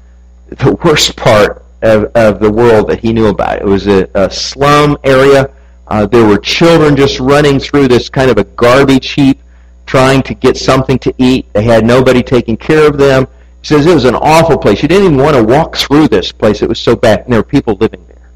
the 0.48 0.72
worst 0.84 1.16
part 1.16 1.64
of, 1.84 2.06
of 2.16 2.40
the 2.40 2.52
world 2.52 2.90
that 2.90 3.00
he 3.00 3.14
knew 3.14 3.28
about. 3.28 3.62
It 3.62 3.66
was 3.66 3.86
a, 3.86 4.10
a 4.16 4.28
slum 4.32 4.98
area. 5.04 5.54
Uh, 5.86 6.08
there 6.08 6.26
were 6.26 6.40
children 6.40 6.96
just 6.96 7.20
running 7.20 7.60
through 7.60 7.90
this 7.90 8.10
kind 8.10 8.32
of 8.32 8.40
a 8.40 8.44
garbage 8.44 9.12
heap 9.12 9.40
trying 9.86 10.24
to 10.24 10.34
get 10.34 10.58
something 10.58 10.98
to 10.98 11.14
eat. 11.20 11.46
They 11.54 11.62
had 11.62 11.86
nobody 11.86 12.24
taking 12.24 12.58
care 12.58 12.88
of 12.88 12.98
them. 12.98 13.28
Says 13.68 13.86
it 13.86 13.94
was 13.94 14.06
an 14.06 14.16
awful 14.16 14.58
place. 14.58 14.82
You 14.82 14.88
didn't 14.88 15.08
even 15.08 15.18
want 15.18 15.36
to 15.36 15.44
walk 15.44 15.76
through 15.76 16.08
this 16.08 16.32
place. 16.32 16.62
It 16.62 16.70
was 16.70 16.80
so 16.80 16.96
bad. 16.96 17.24
And 17.26 17.34
there 17.34 17.40
were 17.42 17.44
people 17.44 17.74
living 17.74 18.02
there. 18.08 18.32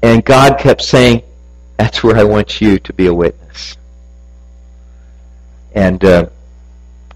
And 0.00 0.24
God 0.24 0.60
kept 0.60 0.80
saying, 0.80 1.24
that's 1.76 2.04
where 2.04 2.14
I 2.14 2.22
want 2.22 2.60
you 2.60 2.78
to 2.78 2.92
be 2.92 3.06
a 3.06 3.12
witness. 3.12 3.76
And 5.74 6.04
uh, 6.04 6.26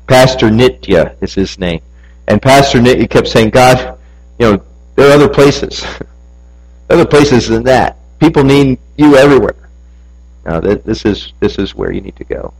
Pastor 0.08 0.48
Nitya 0.48 1.14
is 1.22 1.32
his 1.32 1.60
name. 1.60 1.80
And 2.26 2.42
Pastor 2.42 2.80
Nitya 2.80 3.08
kept 3.08 3.28
saying, 3.28 3.50
God, 3.50 3.96
you 4.40 4.50
know, 4.50 4.62
there 4.96 5.08
are 5.08 5.12
other 5.12 5.28
places. 5.28 5.86
other 6.90 7.06
places 7.06 7.46
than 7.46 7.62
that. 7.62 7.98
People 8.18 8.42
need 8.42 8.80
you 8.96 9.14
everywhere. 9.14 9.68
Now, 10.44 10.58
this 10.58 11.04
is, 11.04 11.34
this 11.38 11.56
is 11.56 11.72
where 11.72 11.92
you 11.92 12.00
need 12.00 12.16
to 12.16 12.24
go. 12.24 12.52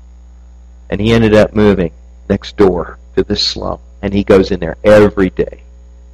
And 0.89 1.01
he 1.01 1.13
ended 1.13 1.35
up 1.35 1.53
moving 1.53 1.91
next 2.29 2.57
door 2.57 3.01
to 3.17 3.25
this 3.25 3.45
slum. 3.45 3.81
And 4.07 4.14
he 4.14 4.23
goes 4.23 4.53
in 4.53 4.61
there 4.61 4.77
every 4.85 5.31
day. 5.31 5.64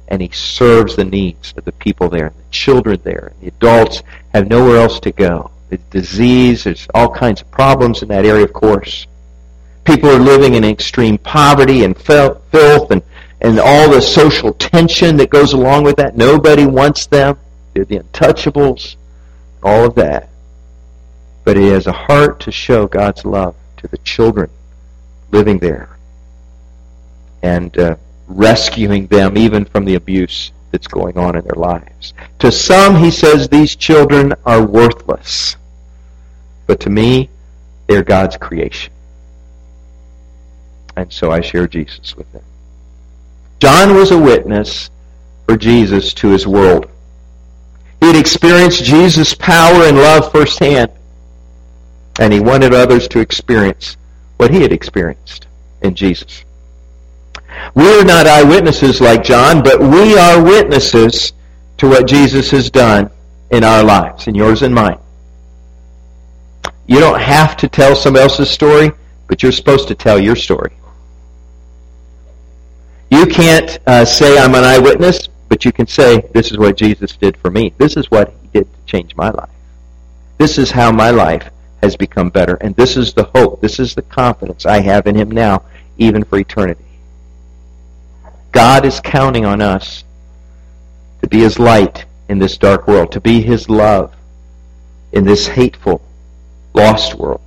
And 0.07 0.19
he 0.19 0.31
serves 0.31 0.95
the 0.95 1.05
needs 1.05 1.53
of 1.55 1.63
the 1.63 1.71
people 1.73 2.09
there, 2.09 2.33
the 2.35 2.49
children 2.49 2.99
there, 3.03 3.33
the 3.39 3.49
adults 3.49 4.01
have 4.33 4.47
nowhere 4.47 4.77
else 4.77 4.99
to 5.01 5.11
go. 5.11 5.51
There's 5.69 5.81
disease, 5.91 6.63
there's 6.63 6.87
all 6.95 7.13
kinds 7.13 7.41
of 7.41 7.51
problems 7.51 8.01
in 8.01 8.07
that 8.07 8.25
area, 8.25 8.45
of 8.45 8.51
course. 8.51 9.05
People 9.83 10.09
are 10.09 10.17
living 10.17 10.55
in 10.55 10.63
extreme 10.63 11.19
poverty 11.19 11.83
and 11.83 11.95
filth 11.95 12.89
and, 12.89 13.03
and 13.41 13.59
all 13.59 13.91
the 13.91 14.01
social 14.01 14.53
tension 14.53 15.15
that 15.17 15.29
goes 15.29 15.53
along 15.53 15.83
with 15.83 15.97
that. 15.97 16.17
Nobody 16.17 16.65
wants 16.65 17.05
them. 17.05 17.37
They're 17.75 17.85
the 17.85 17.99
untouchables, 17.99 18.95
all 19.61 19.85
of 19.85 19.93
that. 19.95 20.29
But 21.43 21.57
he 21.57 21.67
has 21.67 21.85
a 21.85 21.91
heart 21.91 22.39
to 22.39 22.51
show 22.51 22.87
God's 22.87 23.23
love 23.23 23.53
to 23.77 23.87
the 23.87 23.99
children 23.99 24.49
living 25.31 25.59
there 25.59 25.92
and 27.43 27.77
uh, 27.77 27.95
rescuing 28.27 29.05
them 29.07 29.37
even 29.37 29.65
from 29.65 29.85
the 29.85 29.95
abuse 29.95 30.51
that's 30.71 30.87
going 30.87 31.17
on 31.17 31.35
in 31.35 31.43
their 31.43 31.55
lives. 31.55 32.13
To 32.39 32.51
some, 32.51 32.95
he 32.95 33.11
says, 33.11 33.47
these 33.47 33.75
children 33.75 34.33
are 34.45 34.65
worthless. 34.65 35.55
But 36.65 36.79
to 36.79 36.89
me, 36.89 37.29
they're 37.87 38.03
God's 38.03 38.37
creation. 38.37 38.91
And 40.95 41.11
so 41.11 41.31
I 41.31 41.41
share 41.41 41.67
Jesus 41.67 42.15
with 42.15 42.31
them. 42.31 42.43
John 43.59 43.93
was 43.95 44.11
a 44.11 44.17
witness 44.17 44.89
for 45.45 45.57
Jesus 45.57 46.13
to 46.15 46.29
his 46.29 46.47
world. 46.47 46.87
He 47.99 48.07
had 48.07 48.15
experienced 48.15 48.83
Jesus' 48.83 49.33
power 49.33 49.83
and 49.83 49.97
love 49.97 50.31
firsthand, 50.31 50.91
and 52.19 52.33
he 52.33 52.39
wanted 52.39 52.73
others 52.73 53.07
to 53.09 53.19
experience 53.19 53.97
what 54.37 54.51
he 54.51 54.61
had 54.61 54.73
experienced 54.73 55.47
in 55.81 55.95
Jesus. 55.95 56.43
We 57.75 57.87
are 57.99 58.03
not 58.03 58.27
eyewitnesses 58.27 59.01
like 59.01 59.23
John, 59.23 59.63
but 59.63 59.79
we 59.79 60.17
are 60.17 60.43
witnesses 60.43 61.33
to 61.77 61.87
what 61.87 62.07
Jesus 62.07 62.51
has 62.51 62.69
done 62.69 63.09
in 63.51 63.63
our 63.63 63.83
lives, 63.83 64.27
in 64.27 64.35
yours 64.35 64.61
and 64.61 64.73
mine. 64.73 64.99
You 66.87 66.99
don't 66.99 67.19
have 67.19 67.55
to 67.57 67.67
tell 67.67 67.95
somebody 67.95 68.23
else's 68.23 68.49
story, 68.49 68.91
but 69.27 69.41
you're 69.41 69.51
supposed 69.51 69.87
to 69.87 69.95
tell 69.95 70.19
your 70.19 70.35
story. 70.35 70.73
You 73.09 73.25
can't 73.27 73.79
uh, 73.85 74.05
say 74.05 74.37
I'm 74.37 74.55
an 74.55 74.63
eyewitness, 74.63 75.27
but 75.47 75.65
you 75.65 75.71
can 75.71 75.87
say 75.87 76.21
this 76.33 76.51
is 76.51 76.57
what 76.57 76.75
Jesus 76.75 77.15
did 77.15 77.37
for 77.37 77.51
me. 77.51 77.73
This 77.77 77.95
is 77.95 78.09
what 78.09 78.33
he 78.41 78.47
did 78.59 78.73
to 78.73 78.79
change 78.85 79.15
my 79.15 79.29
life. 79.29 79.49
This 80.37 80.57
is 80.57 80.71
how 80.71 80.91
my 80.91 81.11
life 81.11 81.49
has 81.83 81.95
become 81.95 82.29
better. 82.29 82.55
And 82.55 82.75
this 82.75 82.97
is 82.97 83.13
the 83.13 83.25
hope. 83.35 83.61
This 83.61 83.79
is 83.79 83.93
the 83.93 84.01
confidence 84.01 84.65
I 84.65 84.79
have 84.79 85.05
in 85.05 85.15
him 85.15 85.29
now, 85.29 85.63
even 85.97 86.23
for 86.23 86.39
eternity. 86.39 86.82
God 88.53 88.85
is 88.85 88.99
counting 88.99 89.45
on 89.45 89.61
us 89.61 90.03
to 91.21 91.27
be 91.27 91.39
his 91.39 91.57
light 91.57 92.05
in 92.29 92.37
this 92.37 92.57
dark 92.57 92.87
world, 92.87 93.11
to 93.11 93.19
be 93.19 93.41
his 93.41 93.67
love 93.67 94.15
in 95.11 95.25
this 95.25 95.47
hateful, 95.47 96.01
lost 96.73 97.15
world. 97.15 97.41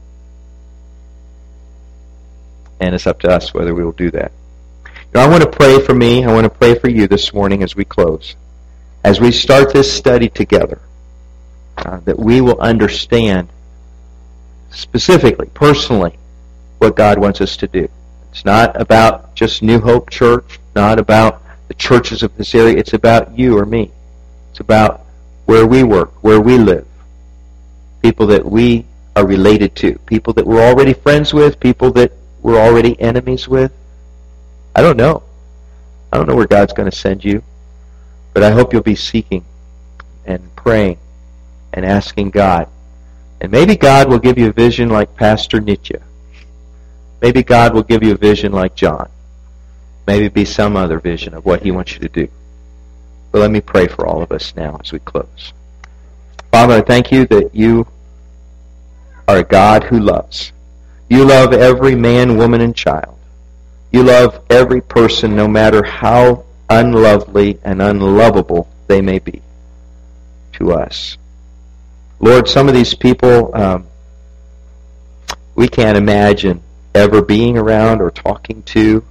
And 2.81 2.95
it's 2.95 3.07
up 3.07 3.21
to 3.21 3.31
us 3.31 3.55
whether 3.55 3.73
we 3.73 3.85
will 3.85 3.93
do 3.93 4.11
that. 4.11 4.33
Now, 5.15 5.25
I 5.25 5.29
want 5.29 5.45
to 5.45 5.49
pray 5.49 5.81
for 5.81 5.95
me. 5.95 6.25
I 6.25 6.33
want 6.33 6.45
to 6.45 6.51
pray 6.51 6.75
for 6.75 6.91
you 6.91 7.07
this 7.07 7.33
morning 7.33 7.63
as 7.63 7.77
we 7.77 7.85
close. 7.85 8.35
As 9.05 9.21
we 9.21 9.31
start 9.31 9.73
this 9.73 9.91
study 9.91 10.29
together, 10.29 10.81
uh, 11.79 12.01
that 12.01 12.19
we 12.19 12.41
will 12.41 12.61
understand 12.61 13.49
specifically, 14.71 15.49
personally, 15.55 16.19
what 16.79 16.97
God 16.97 17.19
wants 17.19 17.41
us 17.41 17.57
to 17.59 17.69
do. 17.69 17.89
It's 18.33 18.45
not 18.45 18.79
about 18.79 19.37
just 19.37 19.63
New 19.63 19.79
Hope 19.79 20.11
Church, 20.11 20.59
not 20.77 20.99
about 20.99 21.43
the 21.69 21.75
churches 21.75 22.23
of 22.23 22.37
this 22.37 22.55
area. 22.55 22.77
It's 22.77 22.93
about 22.93 23.37
you 23.37 23.59
or 23.59 23.67
me. 23.67 23.91
It's 24.51 24.61
about 24.61 25.01
where 25.47 25.67
we 25.67 25.83
work, 25.83 26.13
where 26.23 26.41
we 26.41 26.59
live, 26.59 26.87
people 28.03 28.27
that 28.29 28.45
we 28.45 28.85
are 29.17 29.27
related 29.27 29.75
to, 29.77 29.99
people 30.01 30.35
that 30.35 30.47
we're 30.47 30.63
already 30.63 30.93
friends 30.93 31.33
with, 31.33 31.59
people 31.59 31.91
that 31.93 32.13
we're 32.43 32.61
already 32.61 33.01
enemies 33.01 33.49
with. 33.49 33.73
I 34.77 34.83
don't 34.83 34.99
know. 34.99 35.23
I 36.13 36.19
don't 36.19 36.29
know 36.29 36.37
where 36.37 36.47
God's 36.47 36.75
going 36.75 36.91
to 36.91 36.97
send 36.97 37.25
you, 37.25 37.43
but 38.35 38.43
I 38.43 38.51
hope 38.51 38.73
you'll 38.73 38.83
be 38.83 38.95
seeking 38.95 39.45
and 40.27 40.55
praying 40.57 40.99
and 41.73 41.87
asking 41.87 42.31
God. 42.31 42.69
And 43.41 43.51
maybe 43.51 43.77
God 43.77 44.09
will 44.09 44.19
give 44.19 44.39
you 44.39 44.51
a 44.51 44.53
vision 44.53 44.91
like 44.91 45.17
Pastor 45.17 45.61
Nitya. 45.61 46.03
Maybe 47.23 47.43
God 47.43 47.75
will 47.75 47.83
give 47.83 48.03
you 48.03 48.13
a 48.13 48.17
vision 48.17 48.53
like 48.53 48.75
John. 48.75 49.09
Maybe 50.07 50.29
be 50.29 50.45
some 50.45 50.77
other 50.77 51.01
vision 51.01 51.35
of 51.35 51.45
what 51.45 51.63
he 51.63 51.71
wants 51.71 51.93
you 51.95 52.01
to 52.01 52.09
do. 52.09 52.29
But 53.33 53.41
let 53.41 53.51
me 53.51 53.61
pray 53.61 53.87
for 53.87 54.07
all 54.07 54.23
of 54.23 54.33
us 54.33 54.55
now 54.57 54.79
as 54.81 54.93
we 54.93 54.99
close. 55.01 55.53
Father, 56.53 56.75
I 56.75 56.81
thank 56.81 57.11
you 57.11 57.27
that 57.27 57.55
you 57.55 57.87
are 59.29 59.39
a 59.39 59.45
God 59.45 59.85
who 59.85 59.99
loves. 59.99 60.53
You 61.09 61.25
love 61.25 61.53
every 61.53 61.95
man, 61.95 62.37
woman, 62.37 62.61
and 62.61 62.75
child. 62.75 63.19
You 63.93 64.03
love 64.03 64.45
every 64.51 64.81
person 64.81 65.37
no 65.37 65.49
matter 65.49 65.85
how 65.85 66.45
unlovely 66.69 67.59
and 67.65 67.81
unlovable 67.81 68.69
they 68.87 69.01
may 69.01 69.19
be 69.19 69.43
to 70.55 70.73
us. 70.73 71.17
Lord, 72.19 72.49
some 72.49 72.69
of 72.69 72.75
these 72.75 72.95
people 72.95 73.55
um, 73.55 73.87
we 75.55 75.69
can't 75.69 75.97
imagine 75.97 76.63
ever 76.95 77.23
being 77.23 77.59
around 77.59 78.01
or 78.01 78.11
talking 78.11 78.63
to, 78.65 79.05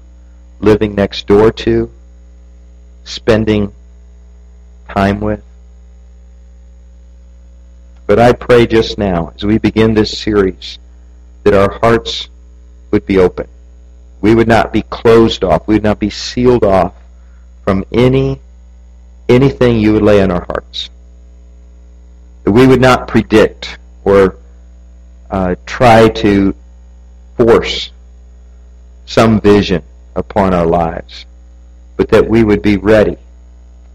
living 0.66 0.96
next 0.96 1.28
door 1.28 1.52
to, 1.52 1.90
spending 3.04 3.72
time 4.90 5.22
with. 5.22 5.44
But 8.08 8.20
I 8.20 8.34
pray 8.34 8.68
just 8.68 8.98
now, 8.98 9.32
as 9.36 9.44
we 9.44 9.58
begin 9.60 9.94
this 9.94 10.18
series, 10.18 10.80
that 11.44 11.54
our 11.54 11.72
hearts 11.80 12.30
would 12.92 13.06
be 13.06 13.20
open. 13.20 13.48
We 14.22 14.34
would 14.34 14.48
not 14.48 14.74
be 14.74 14.82
closed 14.82 15.44
off. 15.44 15.68
We 15.68 15.76
would 15.76 15.84
not 15.84 16.00
be 16.00 16.10
sealed 16.10 16.64
off 16.64 16.94
from 17.64 17.86
any 17.92 18.42
anything 19.28 19.80
you 19.80 19.94
would 19.94 20.04
lay 20.04 20.22
on 20.22 20.30
our 20.32 20.46
hearts. 20.46 20.90
That 22.44 22.52
we 22.52 22.68
would 22.68 22.82
not 22.82 23.08
predict 23.08 23.80
or 24.04 24.38
uh, 25.32 25.56
try 25.66 26.10
to 26.10 26.56
force 27.38 27.92
some 29.08 29.42
vision 29.42 29.84
upon 30.16 30.54
our 30.54 30.66
lives, 30.66 31.26
but 31.98 32.10
that 32.10 32.28
we 32.28 32.44
would 32.44 32.62
be 32.62 32.78
ready 32.78 33.18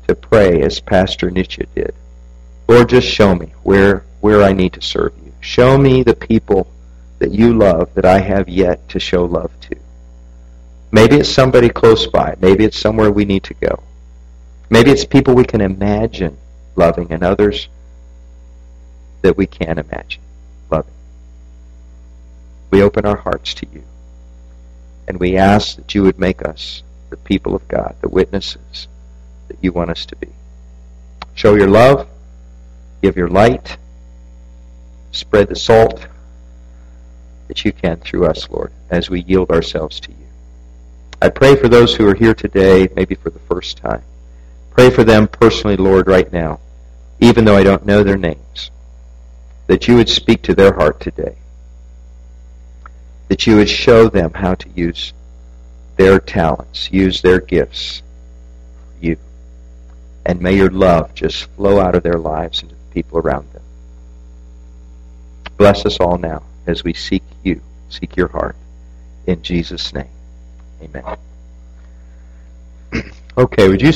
to 0.06 0.14
pray 0.14 0.62
as 0.62 0.80
Pastor 0.80 1.30
Nitya 1.30 1.66
did. 1.74 1.94
Lord, 2.68 2.88
just 2.88 3.06
show 3.06 3.34
me 3.34 3.52
where, 3.62 4.04
where 4.20 4.42
I 4.42 4.52
need 4.52 4.72
to 4.74 4.82
serve 4.82 5.12
you. 5.24 5.32
Show 5.40 5.78
me 5.78 6.02
the 6.02 6.14
people 6.14 6.70
that 7.18 7.32
you 7.32 7.52
love 7.52 7.94
that 7.94 8.04
I 8.04 8.20
have 8.20 8.48
yet 8.48 8.88
to 8.90 9.00
show 9.00 9.24
love 9.24 9.50
to. 9.62 9.76
Maybe 10.92 11.16
it's 11.16 11.28
somebody 11.28 11.68
close 11.68 12.06
by. 12.06 12.36
Maybe 12.40 12.64
it's 12.64 12.78
somewhere 12.78 13.10
we 13.10 13.24
need 13.24 13.44
to 13.44 13.54
go. 13.54 13.82
Maybe 14.68 14.90
it's 14.90 15.04
people 15.04 15.34
we 15.34 15.44
can 15.44 15.60
imagine 15.60 16.36
loving 16.76 17.12
and 17.12 17.22
others 17.22 17.68
that 19.22 19.36
we 19.36 19.46
can't 19.46 19.78
imagine 19.78 20.22
loving 20.70 20.94
we 22.70 22.82
open 22.82 23.04
our 23.04 23.16
hearts 23.16 23.54
to 23.54 23.66
you. 23.72 23.82
And 25.10 25.18
we 25.18 25.36
ask 25.36 25.74
that 25.74 25.92
you 25.92 26.04
would 26.04 26.20
make 26.20 26.46
us 26.46 26.84
the 27.08 27.16
people 27.16 27.56
of 27.56 27.66
God, 27.66 27.96
the 28.00 28.08
witnesses 28.08 28.86
that 29.48 29.56
you 29.60 29.72
want 29.72 29.90
us 29.90 30.06
to 30.06 30.14
be. 30.14 30.28
Show 31.34 31.56
your 31.56 31.66
love, 31.66 32.06
give 33.02 33.16
your 33.16 33.28
light, 33.28 33.76
spread 35.10 35.48
the 35.48 35.56
salt 35.56 36.06
that 37.48 37.64
you 37.64 37.72
can 37.72 37.96
through 37.96 38.26
us, 38.26 38.48
Lord, 38.50 38.70
as 38.88 39.10
we 39.10 39.22
yield 39.22 39.50
ourselves 39.50 39.98
to 39.98 40.12
you. 40.12 40.28
I 41.20 41.28
pray 41.28 41.56
for 41.56 41.66
those 41.66 41.92
who 41.96 42.06
are 42.06 42.14
here 42.14 42.32
today, 42.32 42.88
maybe 42.94 43.16
for 43.16 43.30
the 43.30 43.40
first 43.40 43.78
time. 43.78 44.04
Pray 44.70 44.90
for 44.90 45.02
them 45.02 45.26
personally, 45.26 45.76
Lord, 45.76 46.06
right 46.06 46.32
now, 46.32 46.60
even 47.18 47.44
though 47.44 47.56
I 47.56 47.64
don't 47.64 47.84
know 47.84 48.04
their 48.04 48.16
names, 48.16 48.70
that 49.66 49.88
you 49.88 49.96
would 49.96 50.08
speak 50.08 50.42
to 50.42 50.54
their 50.54 50.74
heart 50.74 51.00
today, 51.00 51.34
that 53.30 53.46
you 53.46 53.54
would 53.54 53.68
show 53.68 54.08
them 54.08 54.32
how 54.34 54.56
to 54.56 54.68
use 54.70 55.12
their 55.96 56.18
talents, 56.18 56.90
use 56.90 57.22
their 57.22 57.40
gifts 57.40 58.02
for 58.74 59.06
you. 59.06 59.16
And 60.26 60.40
may 60.40 60.56
your 60.56 60.70
love 60.70 61.14
just 61.14 61.44
flow 61.52 61.78
out 61.78 61.94
of 61.94 62.02
their 62.02 62.18
lives 62.18 62.60
into 62.60 62.74
the 62.74 62.92
people 62.92 63.20
around 63.20 63.46
them. 63.52 63.62
Bless 65.56 65.86
us 65.86 65.98
all 66.00 66.18
now 66.18 66.42
as 66.66 66.82
we 66.82 66.92
seek 66.92 67.22
you, 67.44 67.62
seek 67.88 68.16
your 68.16 68.26
heart. 68.28 68.56
In 69.28 69.40
Jesus' 69.42 69.94
name, 69.94 70.10
amen. 70.82 71.04
okay, 73.38 73.68
would 73.68 73.80
you 73.80 73.92